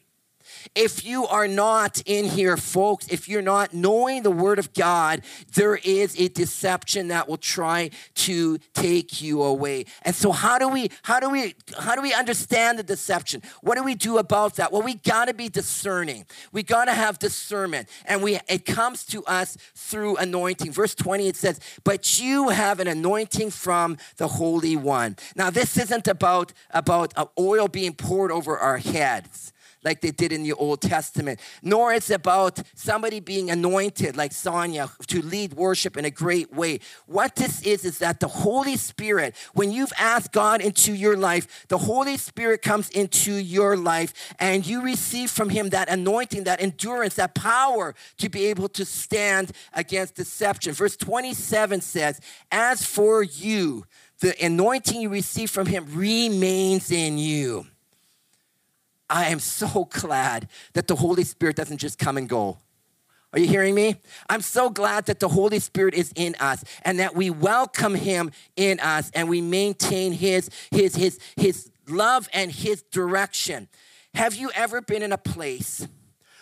If 0.76 1.06
you 1.06 1.26
are 1.28 1.48
not 1.48 2.02
in 2.06 2.26
here, 2.26 2.58
folks, 2.58 3.08
if 3.08 3.28
you're 3.28 3.42
not 3.42 3.74
knowing 3.74 4.24
the 4.24 4.32
Word 4.32 4.60
of 4.60 4.74
God, 4.74 5.22
there 5.56 5.76
is 5.76 6.20
a 6.20 6.28
deception 6.30 7.10
that 7.10 7.28
will 7.28 7.38
try 7.38 7.92
to 8.16 8.58
take 8.74 9.22
you 9.22 9.44
away. 9.44 9.86
And 10.04 10.16
so, 10.16 10.32
how 10.32 10.58
do 10.58 10.68
we, 10.68 10.90
how 11.04 11.20
do 11.20 11.30
we, 11.30 11.56
how 11.80 11.96
do 11.96 12.02
we 12.02 12.14
understand 12.14 12.80
the 12.80 12.84
deception? 12.84 13.42
What 13.62 13.78
do 13.78 13.84
we 13.84 13.96
do 13.96 14.18
about 14.18 14.56
that? 14.56 14.72
Well, 14.72 14.82
we 14.82 14.96
got 14.96 15.26
to 15.26 15.34
be 15.34 15.50
discerning. 15.50 16.26
We 16.52 16.64
got 16.64 16.86
to 16.86 16.94
have 16.94 17.20
discernment, 17.20 17.90
and 18.06 18.22
we 18.22 18.40
it 18.48 18.66
comes 18.66 19.06
to 19.06 19.24
us 19.26 19.58
through 19.76 20.18
anointing. 20.18 20.72
Verse 20.72 20.96
20 20.96 21.28
it 21.28 21.36
says, 21.36 21.60
"But 21.84 22.20
you 22.20 22.50
have 22.50 22.80
an 22.80 22.88
anointing 22.88 23.52
from 23.52 23.98
the 24.18 24.28
Holy 24.28 24.76
One." 24.76 25.16
Now, 25.36 25.50
this 25.50 25.78
isn't 25.78 26.08
about 26.08 26.54
about 26.72 27.14
uh, 27.16 27.26
oil 27.40 27.68
being 27.68 27.94
poured 27.94 28.32
over 28.32 28.58
our 28.58 28.78
heads 28.78 29.53
like 29.84 30.02
they 30.02 30.12
did 30.12 30.32
in 30.32 30.44
the 30.44 30.54
Old 30.54 30.82
Testament, 30.82 31.40
nor 31.62 31.94
it's 31.94 32.10
about 32.10 32.60
somebody 32.76 33.20
being 33.20 33.50
anointed 33.50 34.16
like 34.16 34.32
Sonia 34.32 34.90
to 35.08 35.22
lead 35.22 35.54
worship 35.54 35.98
in 35.98 36.06
a 36.06 36.12
great 36.12 36.54
way. 36.54 36.80
What 37.06 37.36
this 37.36 37.62
is, 37.62 37.86
is 37.86 38.00
that 38.00 38.20
the 38.20 38.28
Holy 38.28 38.78
Spirit, 38.78 39.36
when 39.54 39.72
you've 39.72 39.94
asked 39.98 40.32
God 40.32 40.62
into 40.62 40.94
your 40.94 41.18
life, 41.18 41.66
the 41.68 41.78
Holy 41.78 42.18
Spirit 42.18 42.62
comes 42.62 42.90
into 42.90 43.34
your 43.34 43.78
life 43.78 44.14
and 44.40 44.66
you 44.66 44.82
receive 44.82 45.30
from 45.30 45.50
Him 45.50 45.70
that 45.70 45.90
anointing, 45.90 46.46
that 46.46 46.62
endurance, 46.62 47.16
that 47.16 47.36
power 47.36 47.96
to 48.18 48.30
be 48.30 48.46
able 48.46 48.70
to 48.70 48.86
stand 48.86 49.52
against 49.74 50.16
deception. 50.16 50.74
Verse 50.74 50.96
27 50.98 51.82
says, 51.82 52.20
As 52.52 52.86
for 52.86 53.24
you, 53.24 53.86
the 54.20 54.34
anointing 54.44 55.02
you 55.02 55.10
receive 55.10 55.50
from 55.50 55.68
Him 55.68 55.86
remains 55.94 56.92
in 56.92 57.18
you. 57.18 57.68
I 59.10 59.30
am 59.30 59.40
so 59.40 59.86
glad 59.90 60.48
that 60.74 60.88
the 60.88 60.96
Holy 60.96 61.24
Spirit 61.24 61.56
doesn't 61.56 61.78
just 61.78 62.00
come 62.00 62.18
and 62.18 62.28
go. 62.28 62.58
Are 63.34 63.40
you 63.40 63.48
hearing 63.48 63.74
me? 63.74 63.96
I'm 64.30 64.42
so 64.42 64.70
glad 64.70 65.08
that 65.08 65.20
the 65.20 65.28
Holy 65.28 65.60
Spirit 65.60 65.96
is 65.96 66.14
in 66.16 66.36
us 66.40 66.64
and 66.84 67.00
that 67.00 67.16
we 67.16 67.32
welcome 67.32 67.96
him 67.96 68.32
in 68.56 68.80
us 68.80 69.10
and 69.16 69.28
we 69.28 69.42
maintain 69.42 70.12
his 70.12 70.52
his 70.70 70.96
his 70.96 71.20
his 71.36 71.72
love 71.88 72.30
and 72.32 72.52
his 72.52 72.84
direction. 72.84 73.70
Have 74.14 74.36
you 74.36 74.52
ever 74.54 74.82
been 74.82 75.02
in 75.02 75.12
a 75.12 75.18
place 75.18 75.88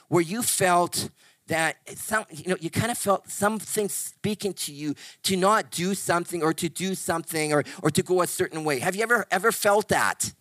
where 0.10 0.22
you 0.22 0.44
felt 0.44 1.10
that 1.48 1.77
some 1.96 2.25
you 2.30 2.50
know 2.50 2.58
you 2.60 2.70
kind 2.70 2.91
of 2.91 2.98
felt 2.98 3.30
something 3.30 3.88
speaking 3.88 4.53
to 4.53 4.74
you 4.74 4.94
to 5.24 5.38
not 5.38 5.72
do 5.72 5.96
something 5.96 6.44
or 6.44 6.53
to 6.53 6.68
do 6.68 6.94
something 6.94 7.53
or 7.53 7.63
or 7.82 7.89
to 7.89 8.03
go 8.03 8.22
a 8.22 8.27
certain 8.27 8.65
way? 8.65 8.80
Have 8.80 8.98
you 8.98 9.03
ever 9.03 9.25
ever 9.32 9.53
felt 9.53 9.88
that? 9.88 10.34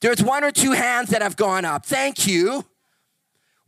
There's 0.00 0.22
one 0.22 0.44
or 0.44 0.50
two 0.50 0.72
hands 0.72 1.10
that 1.10 1.22
have 1.22 1.36
gone 1.36 1.64
up. 1.64 1.86
Thank 1.86 2.26
you. 2.26 2.64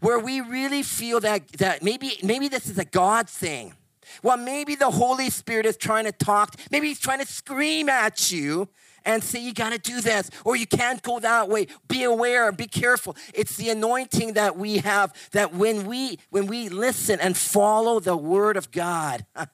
Where 0.01 0.19
we 0.19 0.41
really 0.41 0.83
feel 0.83 1.21
that, 1.21 1.49
that 1.53 1.83
maybe, 1.83 2.19
maybe 2.23 2.49
this 2.49 2.69
is 2.69 2.79
a 2.79 2.85
God 2.85 3.29
thing. 3.29 3.75
Well, 4.23 4.37
maybe 4.37 4.75
the 4.75 4.91
Holy 4.91 5.31
Spirit 5.31 5.67
is 5.67 5.77
trying 5.77 6.05
to 6.05 6.13
talk, 6.13 6.55
maybe 6.71 6.89
he's 6.89 7.01
trying 7.01 7.21
to 7.21 7.27
scream 7.27 7.89
at 7.89 8.31
you 8.31 8.69
and 9.05 9.23
say, 9.23 9.41
You 9.41 9.55
got 9.55 9.73
to 9.73 9.79
do 9.79 10.01
this, 10.01 10.31
or 10.45 10.57
you 10.57 10.67
can't 10.67 11.03
go 11.03 11.19
that 11.21 11.49
way. 11.49 11.69
Be 11.89 12.05
aware, 12.05 12.53
be 12.53 12.67
careful. 12.67 13.17
It's 13.33 13.57
the 13.57 13.71
anointing 13.71 14.35
that 14.35 14.57
we 14.57 14.79
have 14.79 15.13
that 15.33 15.55
when 15.55 15.87
we 15.87 16.19
when 16.31 16.47
we 16.47 16.69
listen 16.69 17.21
and 17.21 17.37
follow 17.37 18.01
the 18.01 18.17
word 18.17 18.57
of 18.57 18.71
God, 18.71 19.25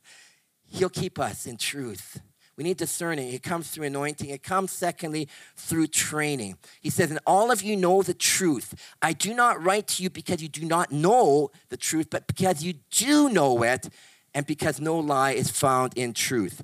He'll 0.72 0.88
keep 0.88 1.18
us 1.18 1.46
in 1.46 1.58
truth. 1.58 2.20
We 2.56 2.64
need 2.64 2.76
discerning. 2.76 3.32
It 3.32 3.42
comes 3.42 3.70
through 3.70 3.86
anointing. 3.86 4.28
It 4.28 4.42
comes, 4.42 4.72
secondly, 4.72 5.28
through 5.56 5.86
training. 5.86 6.58
He 6.80 6.90
says, 6.90 7.10
And 7.10 7.20
all 7.26 7.50
of 7.50 7.62
you 7.62 7.76
know 7.76 8.02
the 8.02 8.14
truth. 8.14 8.74
I 9.00 9.14
do 9.14 9.32
not 9.32 9.62
write 9.62 9.86
to 9.88 10.02
you 10.02 10.10
because 10.10 10.42
you 10.42 10.48
do 10.48 10.64
not 10.66 10.92
know 10.92 11.50
the 11.70 11.76
truth, 11.76 12.08
but 12.10 12.26
because 12.26 12.62
you 12.62 12.74
do 12.90 13.30
know 13.30 13.62
it, 13.62 13.88
and 14.34 14.46
because 14.46 14.80
no 14.80 14.98
lie 14.98 15.32
is 15.32 15.50
found 15.50 15.92
in 15.96 16.12
truth. 16.12 16.62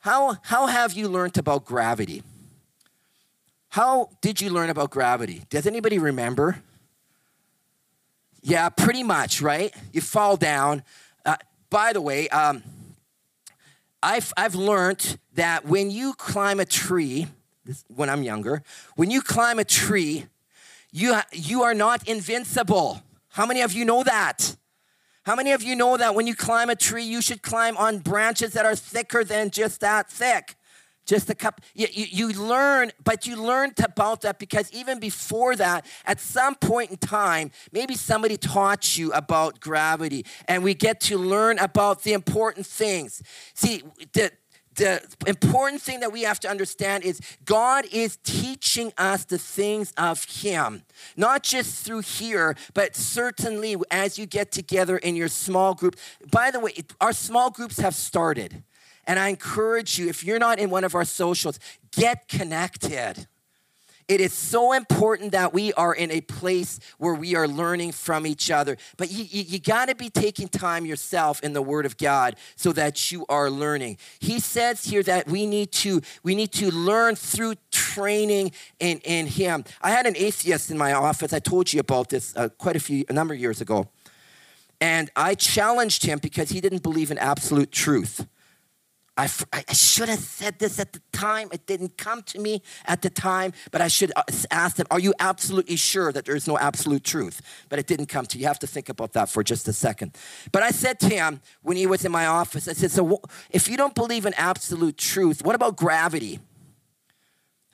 How, 0.00 0.38
how 0.42 0.66
have 0.66 0.92
you 0.92 1.08
learned 1.08 1.38
about 1.38 1.64
gravity? 1.64 2.22
How 3.70 4.10
did 4.20 4.40
you 4.40 4.50
learn 4.50 4.70
about 4.70 4.90
gravity? 4.90 5.42
Does 5.50 5.66
anybody 5.66 5.98
remember? 5.98 6.62
Yeah, 8.42 8.68
pretty 8.68 9.02
much, 9.02 9.42
right? 9.42 9.74
You 9.92 10.00
fall 10.00 10.36
down. 10.36 10.82
Uh, 11.24 11.36
by 11.68 11.92
the 11.92 12.00
way, 12.00 12.28
um, 12.28 12.62
I've, 14.02 14.32
I've 14.36 14.54
learned 14.54 15.18
that 15.34 15.64
when 15.64 15.90
you 15.90 16.14
climb 16.14 16.60
a 16.60 16.64
tree, 16.64 17.26
when 17.88 18.08
I'm 18.08 18.22
younger, 18.22 18.62
when 18.94 19.10
you 19.10 19.22
climb 19.22 19.58
a 19.58 19.64
tree, 19.64 20.26
you, 20.92 21.18
you 21.32 21.62
are 21.62 21.74
not 21.74 22.06
invincible. 22.08 23.02
How 23.30 23.46
many 23.46 23.60
of 23.62 23.72
you 23.72 23.84
know 23.84 24.02
that? 24.02 24.56
How 25.24 25.34
many 25.34 25.52
of 25.52 25.62
you 25.62 25.74
know 25.74 25.96
that 25.96 26.14
when 26.14 26.26
you 26.26 26.34
climb 26.34 26.70
a 26.70 26.76
tree, 26.76 27.02
you 27.02 27.20
should 27.20 27.42
climb 27.42 27.76
on 27.76 27.98
branches 27.98 28.52
that 28.52 28.64
are 28.64 28.76
thicker 28.76 29.24
than 29.24 29.50
just 29.50 29.80
that 29.80 30.08
thick? 30.08 30.55
Just 31.06 31.30
a 31.30 31.34
cup. 31.34 31.60
You, 31.74 31.86
you, 31.90 32.06
you, 32.10 32.42
learn, 32.42 32.92
but 33.02 33.26
you 33.26 33.36
learned 33.36 33.78
about 33.82 34.22
that 34.22 34.38
because 34.38 34.70
even 34.72 34.98
before 34.98 35.56
that, 35.56 35.86
at 36.04 36.20
some 36.20 36.54
point 36.56 36.90
in 36.90 36.96
time, 36.96 37.52
maybe 37.72 37.94
somebody 37.94 38.36
taught 38.36 38.98
you 38.98 39.12
about 39.12 39.60
gravity, 39.60 40.26
and 40.46 40.62
we 40.62 40.74
get 40.74 41.00
to 41.02 41.16
learn 41.16 41.58
about 41.58 42.02
the 42.02 42.12
important 42.12 42.66
things. 42.66 43.22
See, 43.54 43.82
the, 44.12 44.32
the 44.74 45.02
important 45.26 45.80
thing 45.80 46.00
that 46.00 46.12
we 46.12 46.22
have 46.22 46.38
to 46.40 46.48
understand 46.48 47.04
is 47.04 47.20
God 47.44 47.86
is 47.90 48.18
teaching 48.24 48.92
us 48.98 49.24
the 49.24 49.38
things 49.38 49.92
of 49.96 50.24
Him, 50.24 50.82
not 51.16 51.42
just 51.42 51.84
through 51.84 52.00
here, 52.00 52.56
but 52.74 52.94
certainly 52.94 53.76
as 53.90 54.18
you 54.18 54.26
get 54.26 54.52
together 54.52 54.98
in 54.98 55.16
your 55.16 55.28
small 55.28 55.74
group. 55.74 55.96
By 56.30 56.50
the 56.50 56.60
way, 56.60 56.72
our 57.00 57.12
small 57.12 57.50
groups 57.50 57.78
have 57.78 57.94
started. 57.94 58.62
And 59.06 59.18
I 59.18 59.28
encourage 59.28 59.98
you, 59.98 60.08
if 60.08 60.24
you're 60.24 60.38
not 60.38 60.58
in 60.58 60.70
one 60.70 60.84
of 60.84 60.94
our 60.94 61.04
socials, 61.04 61.58
get 61.92 62.28
connected. 62.28 63.26
It 64.08 64.20
is 64.20 64.32
so 64.32 64.72
important 64.72 65.32
that 65.32 65.52
we 65.52 65.72
are 65.72 65.92
in 65.92 66.12
a 66.12 66.20
place 66.20 66.78
where 66.98 67.14
we 67.14 67.34
are 67.34 67.48
learning 67.48 67.90
from 67.90 68.24
each 68.24 68.52
other. 68.52 68.76
But 68.96 69.10
you, 69.10 69.24
you, 69.24 69.42
you 69.42 69.58
got 69.58 69.88
to 69.88 69.96
be 69.96 70.10
taking 70.10 70.46
time 70.46 70.86
yourself 70.86 71.42
in 71.42 71.54
the 71.54 71.62
Word 71.62 71.86
of 71.86 71.96
God 71.96 72.36
so 72.54 72.70
that 72.72 73.10
you 73.10 73.26
are 73.28 73.50
learning. 73.50 73.98
He 74.20 74.38
says 74.38 74.84
here 74.84 75.02
that 75.02 75.26
we 75.26 75.44
need 75.44 75.72
to 75.72 76.02
we 76.22 76.36
need 76.36 76.52
to 76.52 76.70
learn 76.70 77.16
through 77.16 77.54
training 77.72 78.52
in, 78.78 78.98
in 78.98 79.26
Him. 79.26 79.64
I 79.82 79.90
had 79.90 80.06
an 80.06 80.16
atheist 80.16 80.70
in 80.70 80.78
my 80.78 80.92
office. 80.92 81.32
I 81.32 81.40
told 81.40 81.72
you 81.72 81.80
about 81.80 82.08
this 82.08 82.32
uh, 82.36 82.48
quite 82.58 82.76
a 82.76 82.80
few 82.80 83.04
a 83.08 83.12
number 83.12 83.34
of 83.34 83.40
years 83.40 83.60
ago, 83.60 83.88
and 84.80 85.10
I 85.16 85.34
challenged 85.34 86.04
him 86.04 86.20
because 86.20 86.50
he 86.50 86.60
didn't 86.60 86.82
believe 86.82 87.10
in 87.10 87.18
absolute 87.18 87.72
truth. 87.72 88.26
I, 89.18 89.30
I 89.52 89.72
should 89.72 90.10
have 90.10 90.18
said 90.18 90.58
this 90.58 90.78
at 90.78 90.92
the 90.92 91.00
time. 91.12 91.48
It 91.50 91.66
didn't 91.66 91.96
come 91.96 92.22
to 92.24 92.38
me 92.38 92.62
at 92.84 93.00
the 93.00 93.08
time, 93.08 93.54
but 93.70 93.80
I 93.80 93.88
should 93.88 94.12
uh, 94.14 94.22
ask 94.50 94.76
them, 94.76 94.86
Are 94.90 95.00
you 95.00 95.14
absolutely 95.18 95.76
sure 95.76 96.12
that 96.12 96.26
there 96.26 96.36
is 96.36 96.46
no 96.46 96.58
absolute 96.58 97.02
truth? 97.02 97.40
But 97.70 97.78
it 97.78 97.86
didn't 97.86 98.06
come 98.06 98.26
to 98.26 98.36
you. 98.36 98.42
You 98.42 98.48
have 98.48 98.58
to 98.58 98.66
think 98.66 98.90
about 98.90 99.14
that 99.14 99.30
for 99.30 99.42
just 99.42 99.68
a 99.68 99.72
second. 99.72 100.16
But 100.52 100.62
I 100.62 100.70
said 100.70 101.00
to 101.00 101.08
him 101.08 101.40
when 101.62 101.78
he 101.78 101.86
was 101.86 102.04
in 102.04 102.12
my 102.12 102.26
office, 102.26 102.68
I 102.68 102.74
said, 102.74 102.90
So 102.90 103.22
if 103.50 103.68
you 103.68 103.78
don't 103.78 103.94
believe 103.94 104.26
in 104.26 104.34
absolute 104.34 104.98
truth, 104.98 105.42
what 105.42 105.54
about 105.54 105.76
gravity? 105.76 106.40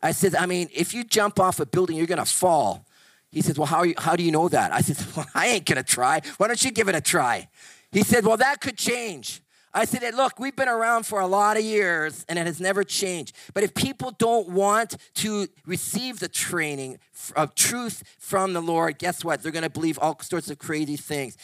I 0.00 0.12
said, 0.12 0.36
I 0.36 0.46
mean, 0.46 0.68
if 0.72 0.94
you 0.94 1.02
jump 1.02 1.40
off 1.40 1.58
a 1.58 1.66
building, 1.66 1.96
you're 1.96 2.06
going 2.06 2.18
to 2.18 2.24
fall. 2.24 2.86
He 3.32 3.42
says, 3.42 3.58
Well, 3.58 3.66
how, 3.66 3.82
you, 3.82 3.94
how 3.98 4.14
do 4.14 4.22
you 4.22 4.30
know 4.30 4.48
that? 4.48 4.72
I 4.72 4.80
said, 4.80 5.04
Well, 5.16 5.26
I 5.34 5.48
ain't 5.48 5.66
going 5.66 5.76
to 5.76 5.82
try. 5.82 6.20
Why 6.36 6.46
don't 6.46 6.62
you 6.64 6.70
give 6.70 6.88
it 6.88 6.94
a 6.94 7.00
try? 7.00 7.48
He 7.90 8.04
said, 8.04 8.24
Well, 8.24 8.36
that 8.36 8.60
could 8.60 8.78
change. 8.78 9.41
I 9.74 9.86
said, 9.86 10.02
that 10.02 10.14
look, 10.14 10.38
we've 10.38 10.54
been 10.54 10.68
around 10.68 11.06
for 11.06 11.20
a 11.20 11.26
lot 11.26 11.56
of 11.56 11.64
years 11.64 12.26
and 12.28 12.38
it 12.38 12.46
has 12.46 12.60
never 12.60 12.84
changed. 12.84 13.34
But 13.54 13.64
if 13.64 13.74
people 13.74 14.10
don't 14.10 14.50
want 14.50 14.96
to 15.14 15.46
receive 15.64 16.20
the 16.20 16.28
training 16.28 16.98
of 17.36 17.54
truth 17.54 18.02
from 18.18 18.52
the 18.52 18.60
Lord, 18.60 18.98
guess 18.98 19.24
what? 19.24 19.42
They're 19.42 19.52
going 19.52 19.62
to 19.62 19.70
believe 19.70 19.98
all 19.98 20.18
sorts 20.20 20.50
of 20.50 20.58
crazy 20.58 20.96
things 20.96 21.38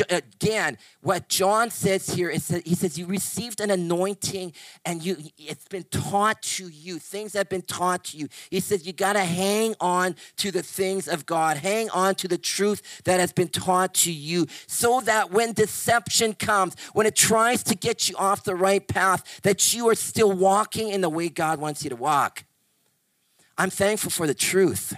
Uh, 0.00 0.04
again, 0.10 0.78
what 1.00 1.28
John 1.28 1.70
says 1.70 2.10
here 2.10 2.30
is 2.30 2.48
that 2.48 2.66
he 2.66 2.74
says 2.74 2.98
you 2.98 3.06
received 3.06 3.60
an 3.60 3.70
anointing 3.70 4.52
and 4.84 5.02
you 5.02 5.16
it's 5.36 5.66
been 5.66 5.84
taught 5.84 6.40
to 6.42 6.68
you. 6.68 6.98
Things 6.98 7.32
have 7.32 7.48
been 7.48 7.62
taught 7.62 8.04
to 8.04 8.16
you. 8.16 8.28
He 8.50 8.60
says 8.60 8.86
you 8.86 8.92
got 8.92 9.14
to 9.14 9.24
hang 9.24 9.74
on 9.80 10.14
to 10.36 10.50
the 10.52 10.62
things 10.62 11.08
of 11.08 11.26
God. 11.26 11.56
Hang 11.56 11.90
on 11.90 12.14
to 12.16 12.28
the 12.28 12.38
truth 12.38 13.02
that 13.04 13.18
has 13.18 13.32
been 13.32 13.48
taught 13.48 13.94
to 13.94 14.12
you 14.12 14.46
so 14.66 15.00
that 15.00 15.32
when 15.32 15.52
deception 15.52 16.34
comes, 16.34 16.76
when 16.92 17.06
it 17.06 17.16
tries 17.16 17.62
to 17.64 17.74
get 17.74 18.08
you 18.08 18.16
off 18.16 18.44
the 18.44 18.54
right 18.54 18.86
path, 18.86 19.40
that 19.42 19.74
you 19.74 19.88
are 19.88 19.94
still 19.94 20.32
walking 20.32 20.90
in 20.90 21.00
the 21.00 21.10
way 21.10 21.28
God 21.28 21.58
wants 21.58 21.82
you 21.82 21.90
to 21.90 21.96
walk. 21.96 22.44
I'm 23.58 23.70
thankful 23.70 24.10
for 24.10 24.26
the 24.26 24.34
truth. 24.34 24.94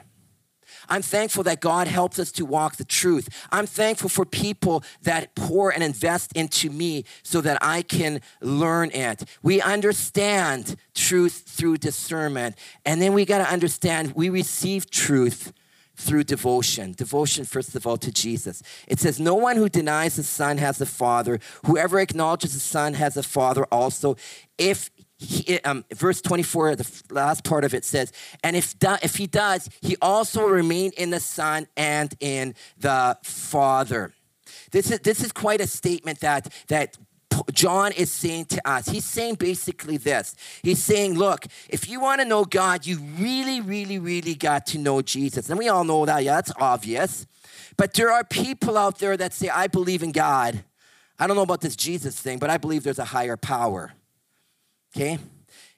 I'm 0.89 1.03
thankful 1.03 1.43
that 1.45 1.61
God 1.61 1.87
helps 1.87 2.19
us 2.19 2.33
to 2.33 2.45
walk 2.45 2.77
the 2.77 2.85
truth. 2.85 3.29
I'm 3.51 3.67
thankful 3.67 4.09
for 4.09 4.25
people 4.25 4.83
that 5.03 5.35
pour 5.35 5.71
and 5.71 5.83
invest 5.83 6.33
into 6.35 6.71
me 6.71 7.05
so 7.23 7.41
that 7.41 7.59
I 7.61 7.83
can 7.83 8.21
learn 8.41 8.91
it. 8.91 9.25
We 9.43 9.61
understand 9.61 10.77
truth 10.95 11.45
through 11.47 11.79
discernment. 11.79 12.57
And 12.85 13.01
then 13.01 13.13
we 13.13 13.25
got 13.25 13.39
to 13.39 13.53
understand 13.53 14.13
we 14.15 14.29
receive 14.29 14.91
truth 14.91 15.53
through 15.97 16.25
devotion. 16.25 16.93
Devotion, 16.93 17.45
first 17.45 17.75
of 17.75 17.87
all, 17.87 17.97
to 17.99 18.11
Jesus. 18.11 18.63
It 18.89 18.99
says, 18.99 19.21
No 19.21 19.35
one 19.35 19.57
who 19.57 19.69
denies 19.69 20.17
the 20.17 20.23
Son 20.23 20.59
has 20.59 20.81
a 20.81 20.87
Father. 20.87 21.39
Whoever 21.67 22.01
acknowledges 22.01 22.55
the 22.55 22.61
Son 22.61 22.95
has 22.95 23.17
a 23.17 23.23
Father 23.23 23.65
also. 23.67 24.17
If 24.59 24.91
he, 25.19 25.61
um, 25.61 25.85
verse 25.93 26.21
24, 26.21 26.77
the 26.77 27.03
last 27.11 27.45
part 27.45 27.65
of 27.65 27.73
it 27.75 27.85
says, 27.85 28.13
and 28.43 28.57
if, 28.57 28.79
do, 28.79 28.97
if 29.03 29.17
he 29.17 29.27
does, 29.27 29.69
he 29.81 29.97
also 30.03 30.43
will 30.43 30.51
remain 30.51 30.93
in 30.97 31.11
the 31.11 31.21
Son 31.21 31.67
and 31.77 32.15
in 32.21 32.55
the 32.79 33.17
Father. 33.23 34.13
This 34.71 34.91
is, 34.91 35.01
this 35.01 35.23
is 35.23 35.33
quite 35.33 35.61
a 35.61 35.67
statement 35.67 36.21
that, 36.21 36.53
that 36.69 36.97
John 37.53 37.93
is 37.93 38.13
saying 38.13 38.47
to 38.47 38.69
us. 38.69 38.89
He's 38.89 39.05
saying 39.05 39.37
basically 39.37 39.97
this. 39.97 40.35
He's 40.63 40.83
saying, 40.83 41.15
look, 41.17 41.47
if 41.69 41.89
you 41.89 42.01
want 42.01 42.21
to 42.21 42.25
know 42.25 42.45
God, 42.45 42.87
you 42.87 42.99
really, 43.19 43.61
really, 43.61 43.99
really 43.99 44.35
got 44.35 44.67
to 44.67 44.79
know 44.79 45.03
Jesus. 45.03 45.49
And 45.49 45.59
we 45.59 45.69
all 45.69 45.85
know 45.85 46.05
that, 46.07 46.23
yeah, 46.25 46.35
that's 46.35 46.53
obvious. 46.59 47.27
But 47.77 47.95
there 47.95 48.11
are 48.13 48.25
people 48.25 48.77
out 48.77 48.99
there 48.99 49.17
that 49.17 49.33
say, 49.33 49.49
I 49.49 49.67
believe 49.67 50.03
in 50.03 50.13
God. 50.13 50.65
I 51.19 51.27
don't 51.27 51.37
know 51.37 51.43
about 51.43 51.61
this 51.61 51.77
Jesus 51.77 52.19
thing, 52.19 52.39
but 52.39 52.51
I 52.51 52.59
believe 52.59 52.83
there's 52.83 52.99
a 52.99 53.05
higher 53.05 53.37
power. 53.37 53.93
Okay? 54.97 55.19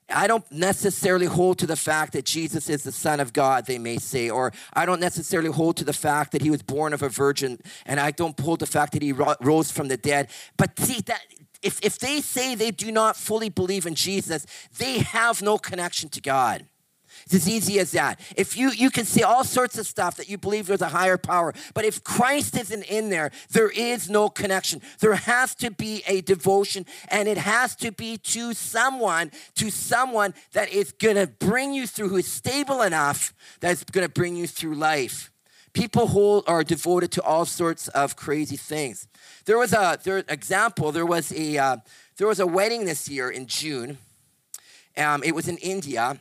I 0.09 0.29
don't 0.29 0.51
necessarily 0.53 1.27
hold 1.27 1.59
to 1.59 1.67
the 1.67 1.77
fact 1.77 2.13
that 2.13 2.25
Jesus 2.25 2.69
is 2.71 2.85
the 2.85 2.93
Son 2.93 3.19
of 3.19 3.33
God, 3.33 3.67
they 3.67 3.79
may 3.79 3.97
say, 3.97 4.31
or 4.31 4.53
I 4.73 4.87
don't 4.87 5.01
necessarily 5.01 5.51
hold 5.51 5.77
to 5.79 5.85
the 5.85 5.93
fact 5.93 6.31
that 6.33 6.43
he 6.43 6.51
was 6.51 6.63
born 6.63 6.93
of 6.93 7.03
a 7.03 7.09
virgin, 7.09 7.59
and 7.85 7.99
I 7.99 8.13
don't 8.13 8.39
hold 8.39 8.61
the 8.61 8.67
fact 8.67 8.93
that 8.93 9.03
he 9.03 9.13
rose 9.13 9.73
from 9.73 9.89
the 9.89 9.97
dead. 9.97 10.29
But 10.57 10.79
see, 10.79 11.01
that 11.07 11.23
if, 11.61 11.81
if 11.83 11.99
they 11.99 12.21
say 12.21 12.55
they 12.55 12.71
do 12.71 12.93
not 12.93 13.17
fully 13.17 13.49
believe 13.49 13.85
in 13.85 13.97
Jesus, 13.97 14.47
they 14.79 14.99
have 14.99 15.43
no 15.43 15.59
connection 15.59 16.09
to 16.11 16.21
God. 16.21 16.67
It's 17.27 17.35
as 17.35 17.49
easy 17.49 17.81
as 17.81 17.91
that. 17.91 18.21
If 18.37 18.57
you 18.57 18.71
you 18.71 18.89
can 18.89 19.05
say 19.05 19.23
all 19.23 19.43
sorts 19.43 19.77
of 19.79 19.87
stuff 19.87 20.17
that 20.17 20.29
you 20.29 20.39
believe 20.39 20.69
there's 20.69 20.81
a 20.81 20.89
higher 20.89 21.19
power, 21.19 21.53
but 21.75 21.85
if 21.85 22.05
Christ 22.05 22.57
isn't 22.57 22.85
in 22.85 23.11
there, 23.11 23.33
there 23.51 23.69
is 23.69 24.09
no 24.09 24.29
connection. 24.29 24.81
There 25.01 25.17
has 25.17 25.53
to 25.57 25.73
be 25.73 26.05
a 26.07 26.21
devotion, 26.21 26.87
and 27.09 27.29
it 27.29 27.37
has 27.37 27.75
to 27.77 27.91
be 27.91 28.17
to 28.17 28.55
someone, 28.55 29.33
to 29.57 29.71
someone 29.71 30.35
that 30.53 30.73
is 30.73 30.93
gonna 30.93 31.27
bring 31.27 31.75
you 31.75 31.89
through, 31.89 32.11
who 32.11 32.17
is 32.19 32.29
stable 32.29 32.81
enough 32.81 33.35
that's 33.59 33.83
gonna 33.83 34.09
bring 34.09 34.37
you 34.37 34.47
through 34.47 34.77
life. 34.77 35.33
People 35.73 36.07
who 36.07 36.45
are 36.47 36.63
devoted 36.63 37.11
to 37.11 37.23
all 37.23 37.45
sorts 37.45 37.89
of 37.89 38.15
crazy 38.15 38.57
things. 38.57 39.09
There 39.47 39.59
was 39.59 39.73
a 39.73 39.99
there 40.05 40.23
example. 40.29 40.93
There 40.93 41.05
was 41.05 41.33
a 41.33 41.59
uh, 41.59 41.77
there 42.19 42.29
was 42.29 42.39
a 42.39 42.47
wedding 42.47 42.85
this 42.85 43.09
year 43.09 43.29
in 43.29 43.49
June. 43.49 43.99
Um, 44.97 45.25
it 45.25 45.35
was 45.35 45.49
in 45.49 45.59
India, 45.59 46.21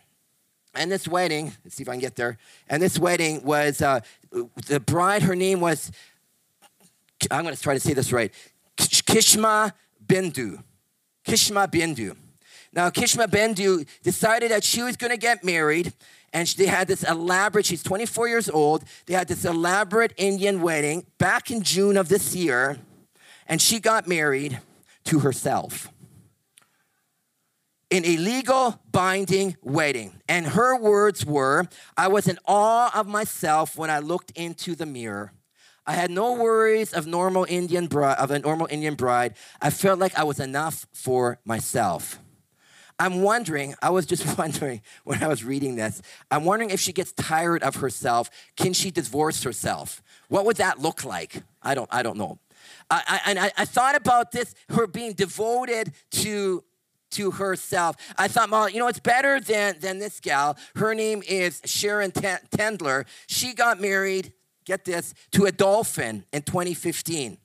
and 0.76 0.92
this 0.92 1.08
wedding. 1.08 1.54
Let's 1.64 1.76
see 1.76 1.84
if 1.84 1.90
I 1.90 1.94
can 1.94 2.02
get 2.02 2.16
there. 2.16 2.38
And 2.70 2.82
this 2.82 3.00
wedding 3.00 3.44
was 3.44 3.82
uh, 3.82 4.02
the 4.68 4.80
bride. 4.80 5.24
Her 5.24 5.36
name 5.36 5.60
was. 5.60 5.92
I'm 7.32 7.44
going 7.44 7.56
to 7.56 7.62
try 7.62 7.74
to 7.74 7.80
say 7.80 7.94
this 7.94 8.12
right. 8.12 8.34
Kishma 8.78 9.72
Bindu. 10.06 10.62
Kishma 11.26 11.68
Bindu. 11.72 12.16
Now, 12.74 12.90
Kishma 12.90 13.28
Bindu 13.28 13.88
decided 14.04 14.52
that 14.52 14.64
she 14.64 14.82
was 14.82 14.98
going 14.98 15.12
to 15.12 15.18
get 15.18 15.44
married, 15.44 15.94
and 16.34 16.46
they 16.50 16.66
had 16.66 16.88
this 16.90 17.04
elaborate, 17.04 17.66
she's 17.66 17.82
24 17.82 18.28
years 18.28 18.50
old, 18.50 18.84
they 19.06 19.14
had 19.14 19.30
this 19.30 19.46
elaborate 19.46 20.14
Indian 20.18 20.62
wedding 20.62 21.06
back 21.18 21.50
in 21.50 21.64
June 21.64 21.96
of 21.96 22.10
this 22.10 22.36
year 22.36 22.78
and 23.48 23.62
she 23.62 23.80
got 23.80 24.08
married 24.08 24.60
to 25.06 25.20
herself 25.20 25.90
in 27.90 28.06
a 28.06 28.18
legal 28.18 28.80
binding 28.92 29.56
wedding. 29.62 30.22
And 30.28 30.48
her 30.48 30.78
words 30.78 31.26
were 31.26 31.68
I 31.98 32.08
was 32.08 32.28
in 32.28 32.40
awe 32.46 32.92
of 32.98 33.08
myself 33.08 33.78
when 33.78 33.90
I 33.90 34.00
looked 34.00 34.32
into 34.32 34.76
the 34.76 34.86
mirror. 34.86 35.32
I 35.88 35.94
had 35.94 36.10
no 36.10 36.34
worries 36.34 36.94
of 36.94 37.06
normal 37.06 37.46
Indian 37.48 37.86
bride, 37.88 38.18
of 38.18 38.32
a 38.32 38.40
normal 38.40 38.68
Indian 38.72 38.96
bride. 38.96 39.36
I 39.62 39.70
felt 39.70 40.00
like 40.00 40.18
I 40.18 40.24
was 40.24 40.40
enough 40.40 40.88
for 40.94 41.40
myself. 41.46 42.20
I'm 42.98 43.22
wondering, 43.22 43.76
I 43.82 43.92
was 43.92 44.06
just 44.06 44.38
wondering 44.38 44.82
when 45.04 45.22
I 45.22 45.28
was 45.28 45.44
reading 45.44 45.76
this, 45.76 46.02
I'm 46.32 46.44
wondering 46.44 46.72
if 46.72 46.80
she 46.80 46.92
gets 46.92 47.12
tired 47.12 47.62
of 47.62 47.76
herself, 47.76 48.30
can 48.56 48.74
she 48.74 48.90
divorce 48.90 49.44
herself? 49.44 50.02
What 50.28 50.46
would 50.46 50.58
that 50.58 50.80
look 50.80 51.04
like? 51.04 51.44
I 51.62 51.76
don't 51.76 51.90
I 51.92 52.02
don't 52.02 52.18
know. 52.18 52.40
I, 52.90 53.22
and 53.26 53.40
I, 53.40 53.52
I 53.58 53.66
thought 53.66 53.96
about 53.96 54.32
this, 54.32 54.56
her 54.70 54.88
being 54.88 55.14
devoted 55.14 55.92
to 56.12 56.64
to 57.16 57.32
herself. 57.32 57.96
I 58.18 58.28
thought, 58.28 58.50
well, 58.50 58.70
you 58.70 58.80
know, 58.80 58.88
it's 58.88 59.00
better 59.00 59.40
than, 59.40 59.80
than 59.80 60.00
this 60.00 60.20
gal. 60.20 60.58
Her 60.76 60.94
name 60.94 61.24
is 61.28 61.62
Sharon 61.66 62.12
Tendler. 62.12 63.06
She 63.28 63.54
got 63.54 63.80
married, 63.82 64.34
get 64.66 64.86
this, 64.86 65.14
to 65.32 65.46
a 65.46 65.52
dolphin 65.52 66.26
in 66.32 66.44
2015. 66.44 67.38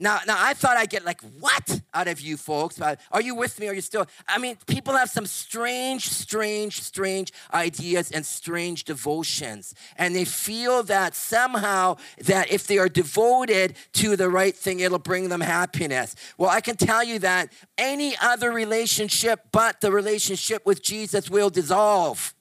Now, 0.00 0.20
now 0.26 0.36
I 0.38 0.54
thought 0.54 0.76
I'd 0.76 0.90
get 0.90 1.04
like, 1.04 1.20
what 1.40 1.80
out 1.92 2.06
of 2.06 2.20
you 2.20 2.36
folks? 2.36 2.80
Uh, 2.80 2.94
are 3.10 3.20
you 3.20 3.34
with 3.34 3.58
me? 3.58 3.68
Are 3.68 3.74
you 3.74 3.80
still? 3.80 4.06
I 4.28 4.38
mean, 4.38 4.56
people 4.66 4.96
have 4.96 5.10
some 5.10 5.26
strange, 5.26 6.08
strange, 6.08 6.82
strange 6.82 7.32
ideas 7.52 8.12
and 8.12 8.24
strange 8.24 8.84
devotions. 8.84 9.74
And 9.96 10.14
they 10.14 10.24
feel 10.24 10.84
that 10.84 11.16
somehow 11.16 11.96
that 12.24 12.52
if 12.52 12.66
they 12.66 12.78
are 12.78 12.88
devoted 12.88 13.74
to 13.94 14.14
the 14.14 14.28
right 14.28 14.56
thing, 14.56 14.80
it'll 14.80 15.00
bring 15.00 15.28
them 15.28 15.40
happiness. 15.40 16.14
Well, 16.36 16.50
I 16.50 16.60
can 16.60 16.76
tell 16.76 17.02
you 17.02 17.18
that 17.20 17.52
any 17.76 18.14
other 18.20 18.52
relationship 18.52 19.40
but 19.50 19.80
the 19.80 19.90
relationship 19.90 20.64
with 20.64 20.82
Jesus 20.82 21.28
will 21.28 21.50
dissolve. 21.50 22.34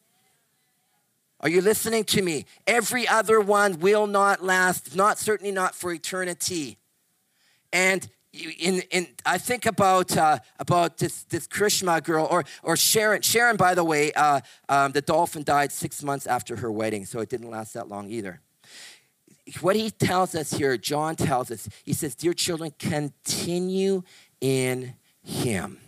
Are 1.39 1.49
you 1.49 1.61
listening 1.61 2.03
to 2.05 2.21
me? 2.21 2.45
Every 2.65 3.07
other 3.07 3.39
one 3.39 3.79
will 3.79 4.07
not 4.07 4.43
last, 4.43 4.95
not 4.95 5.19
certainly 5.19 5.51
not 5.51 5.75
for 5.75 5.91
eternity. 5.91 6.77
And 7.71 8.07
in, 8.33 8.81
in, 8.91 9.07
I 9.25 9.37
think 9.37 9.65
about 9.65 10.15
uh, 10.15 10.39
about 10.59 10.97
this 10.97 11.23
this 11.23 11.47
Krishma 11.47 12.03
girl 12.03 12.27
or 12.29 12.43
or 12.63 12.77
Sharon. 12.77 13.21
Sharon, 13.21 13.57
by 13.57 13.73
the 13.73 13.83
way, 13.83 14.11
uh, 14.13 14.41
um, 14.69 14.91
the 14.91 15.01
dolphin 15.01 15.43
died 15.43 15.71
six 15.71 16.03
months 16.03 16.27
after 16.27 16.57
her 16.57 16.71
wedding, 16.71 17.05
so 17.05 17.19
it 17.19 17.29
didn't 17.29 17.49
last 17.49 17.73
that 17.73 17.87
long 17.87 18.09
either. 18.09 18.41
What 19.61 19.75
he 19.75 19.89
tells 19.91 20.35
us 20.35 20.51
here, 20.51 20.77
John 20.77 21.15
tells 21.15 21.51
us, 21.51 21.69
he 21.83 21.93
says, 21.93 22.15
"Dear 22.15 22.33
children, 22.33 22.73
continue 22.77 24.03
in 24.41 24.93
Him. 25.23 25.79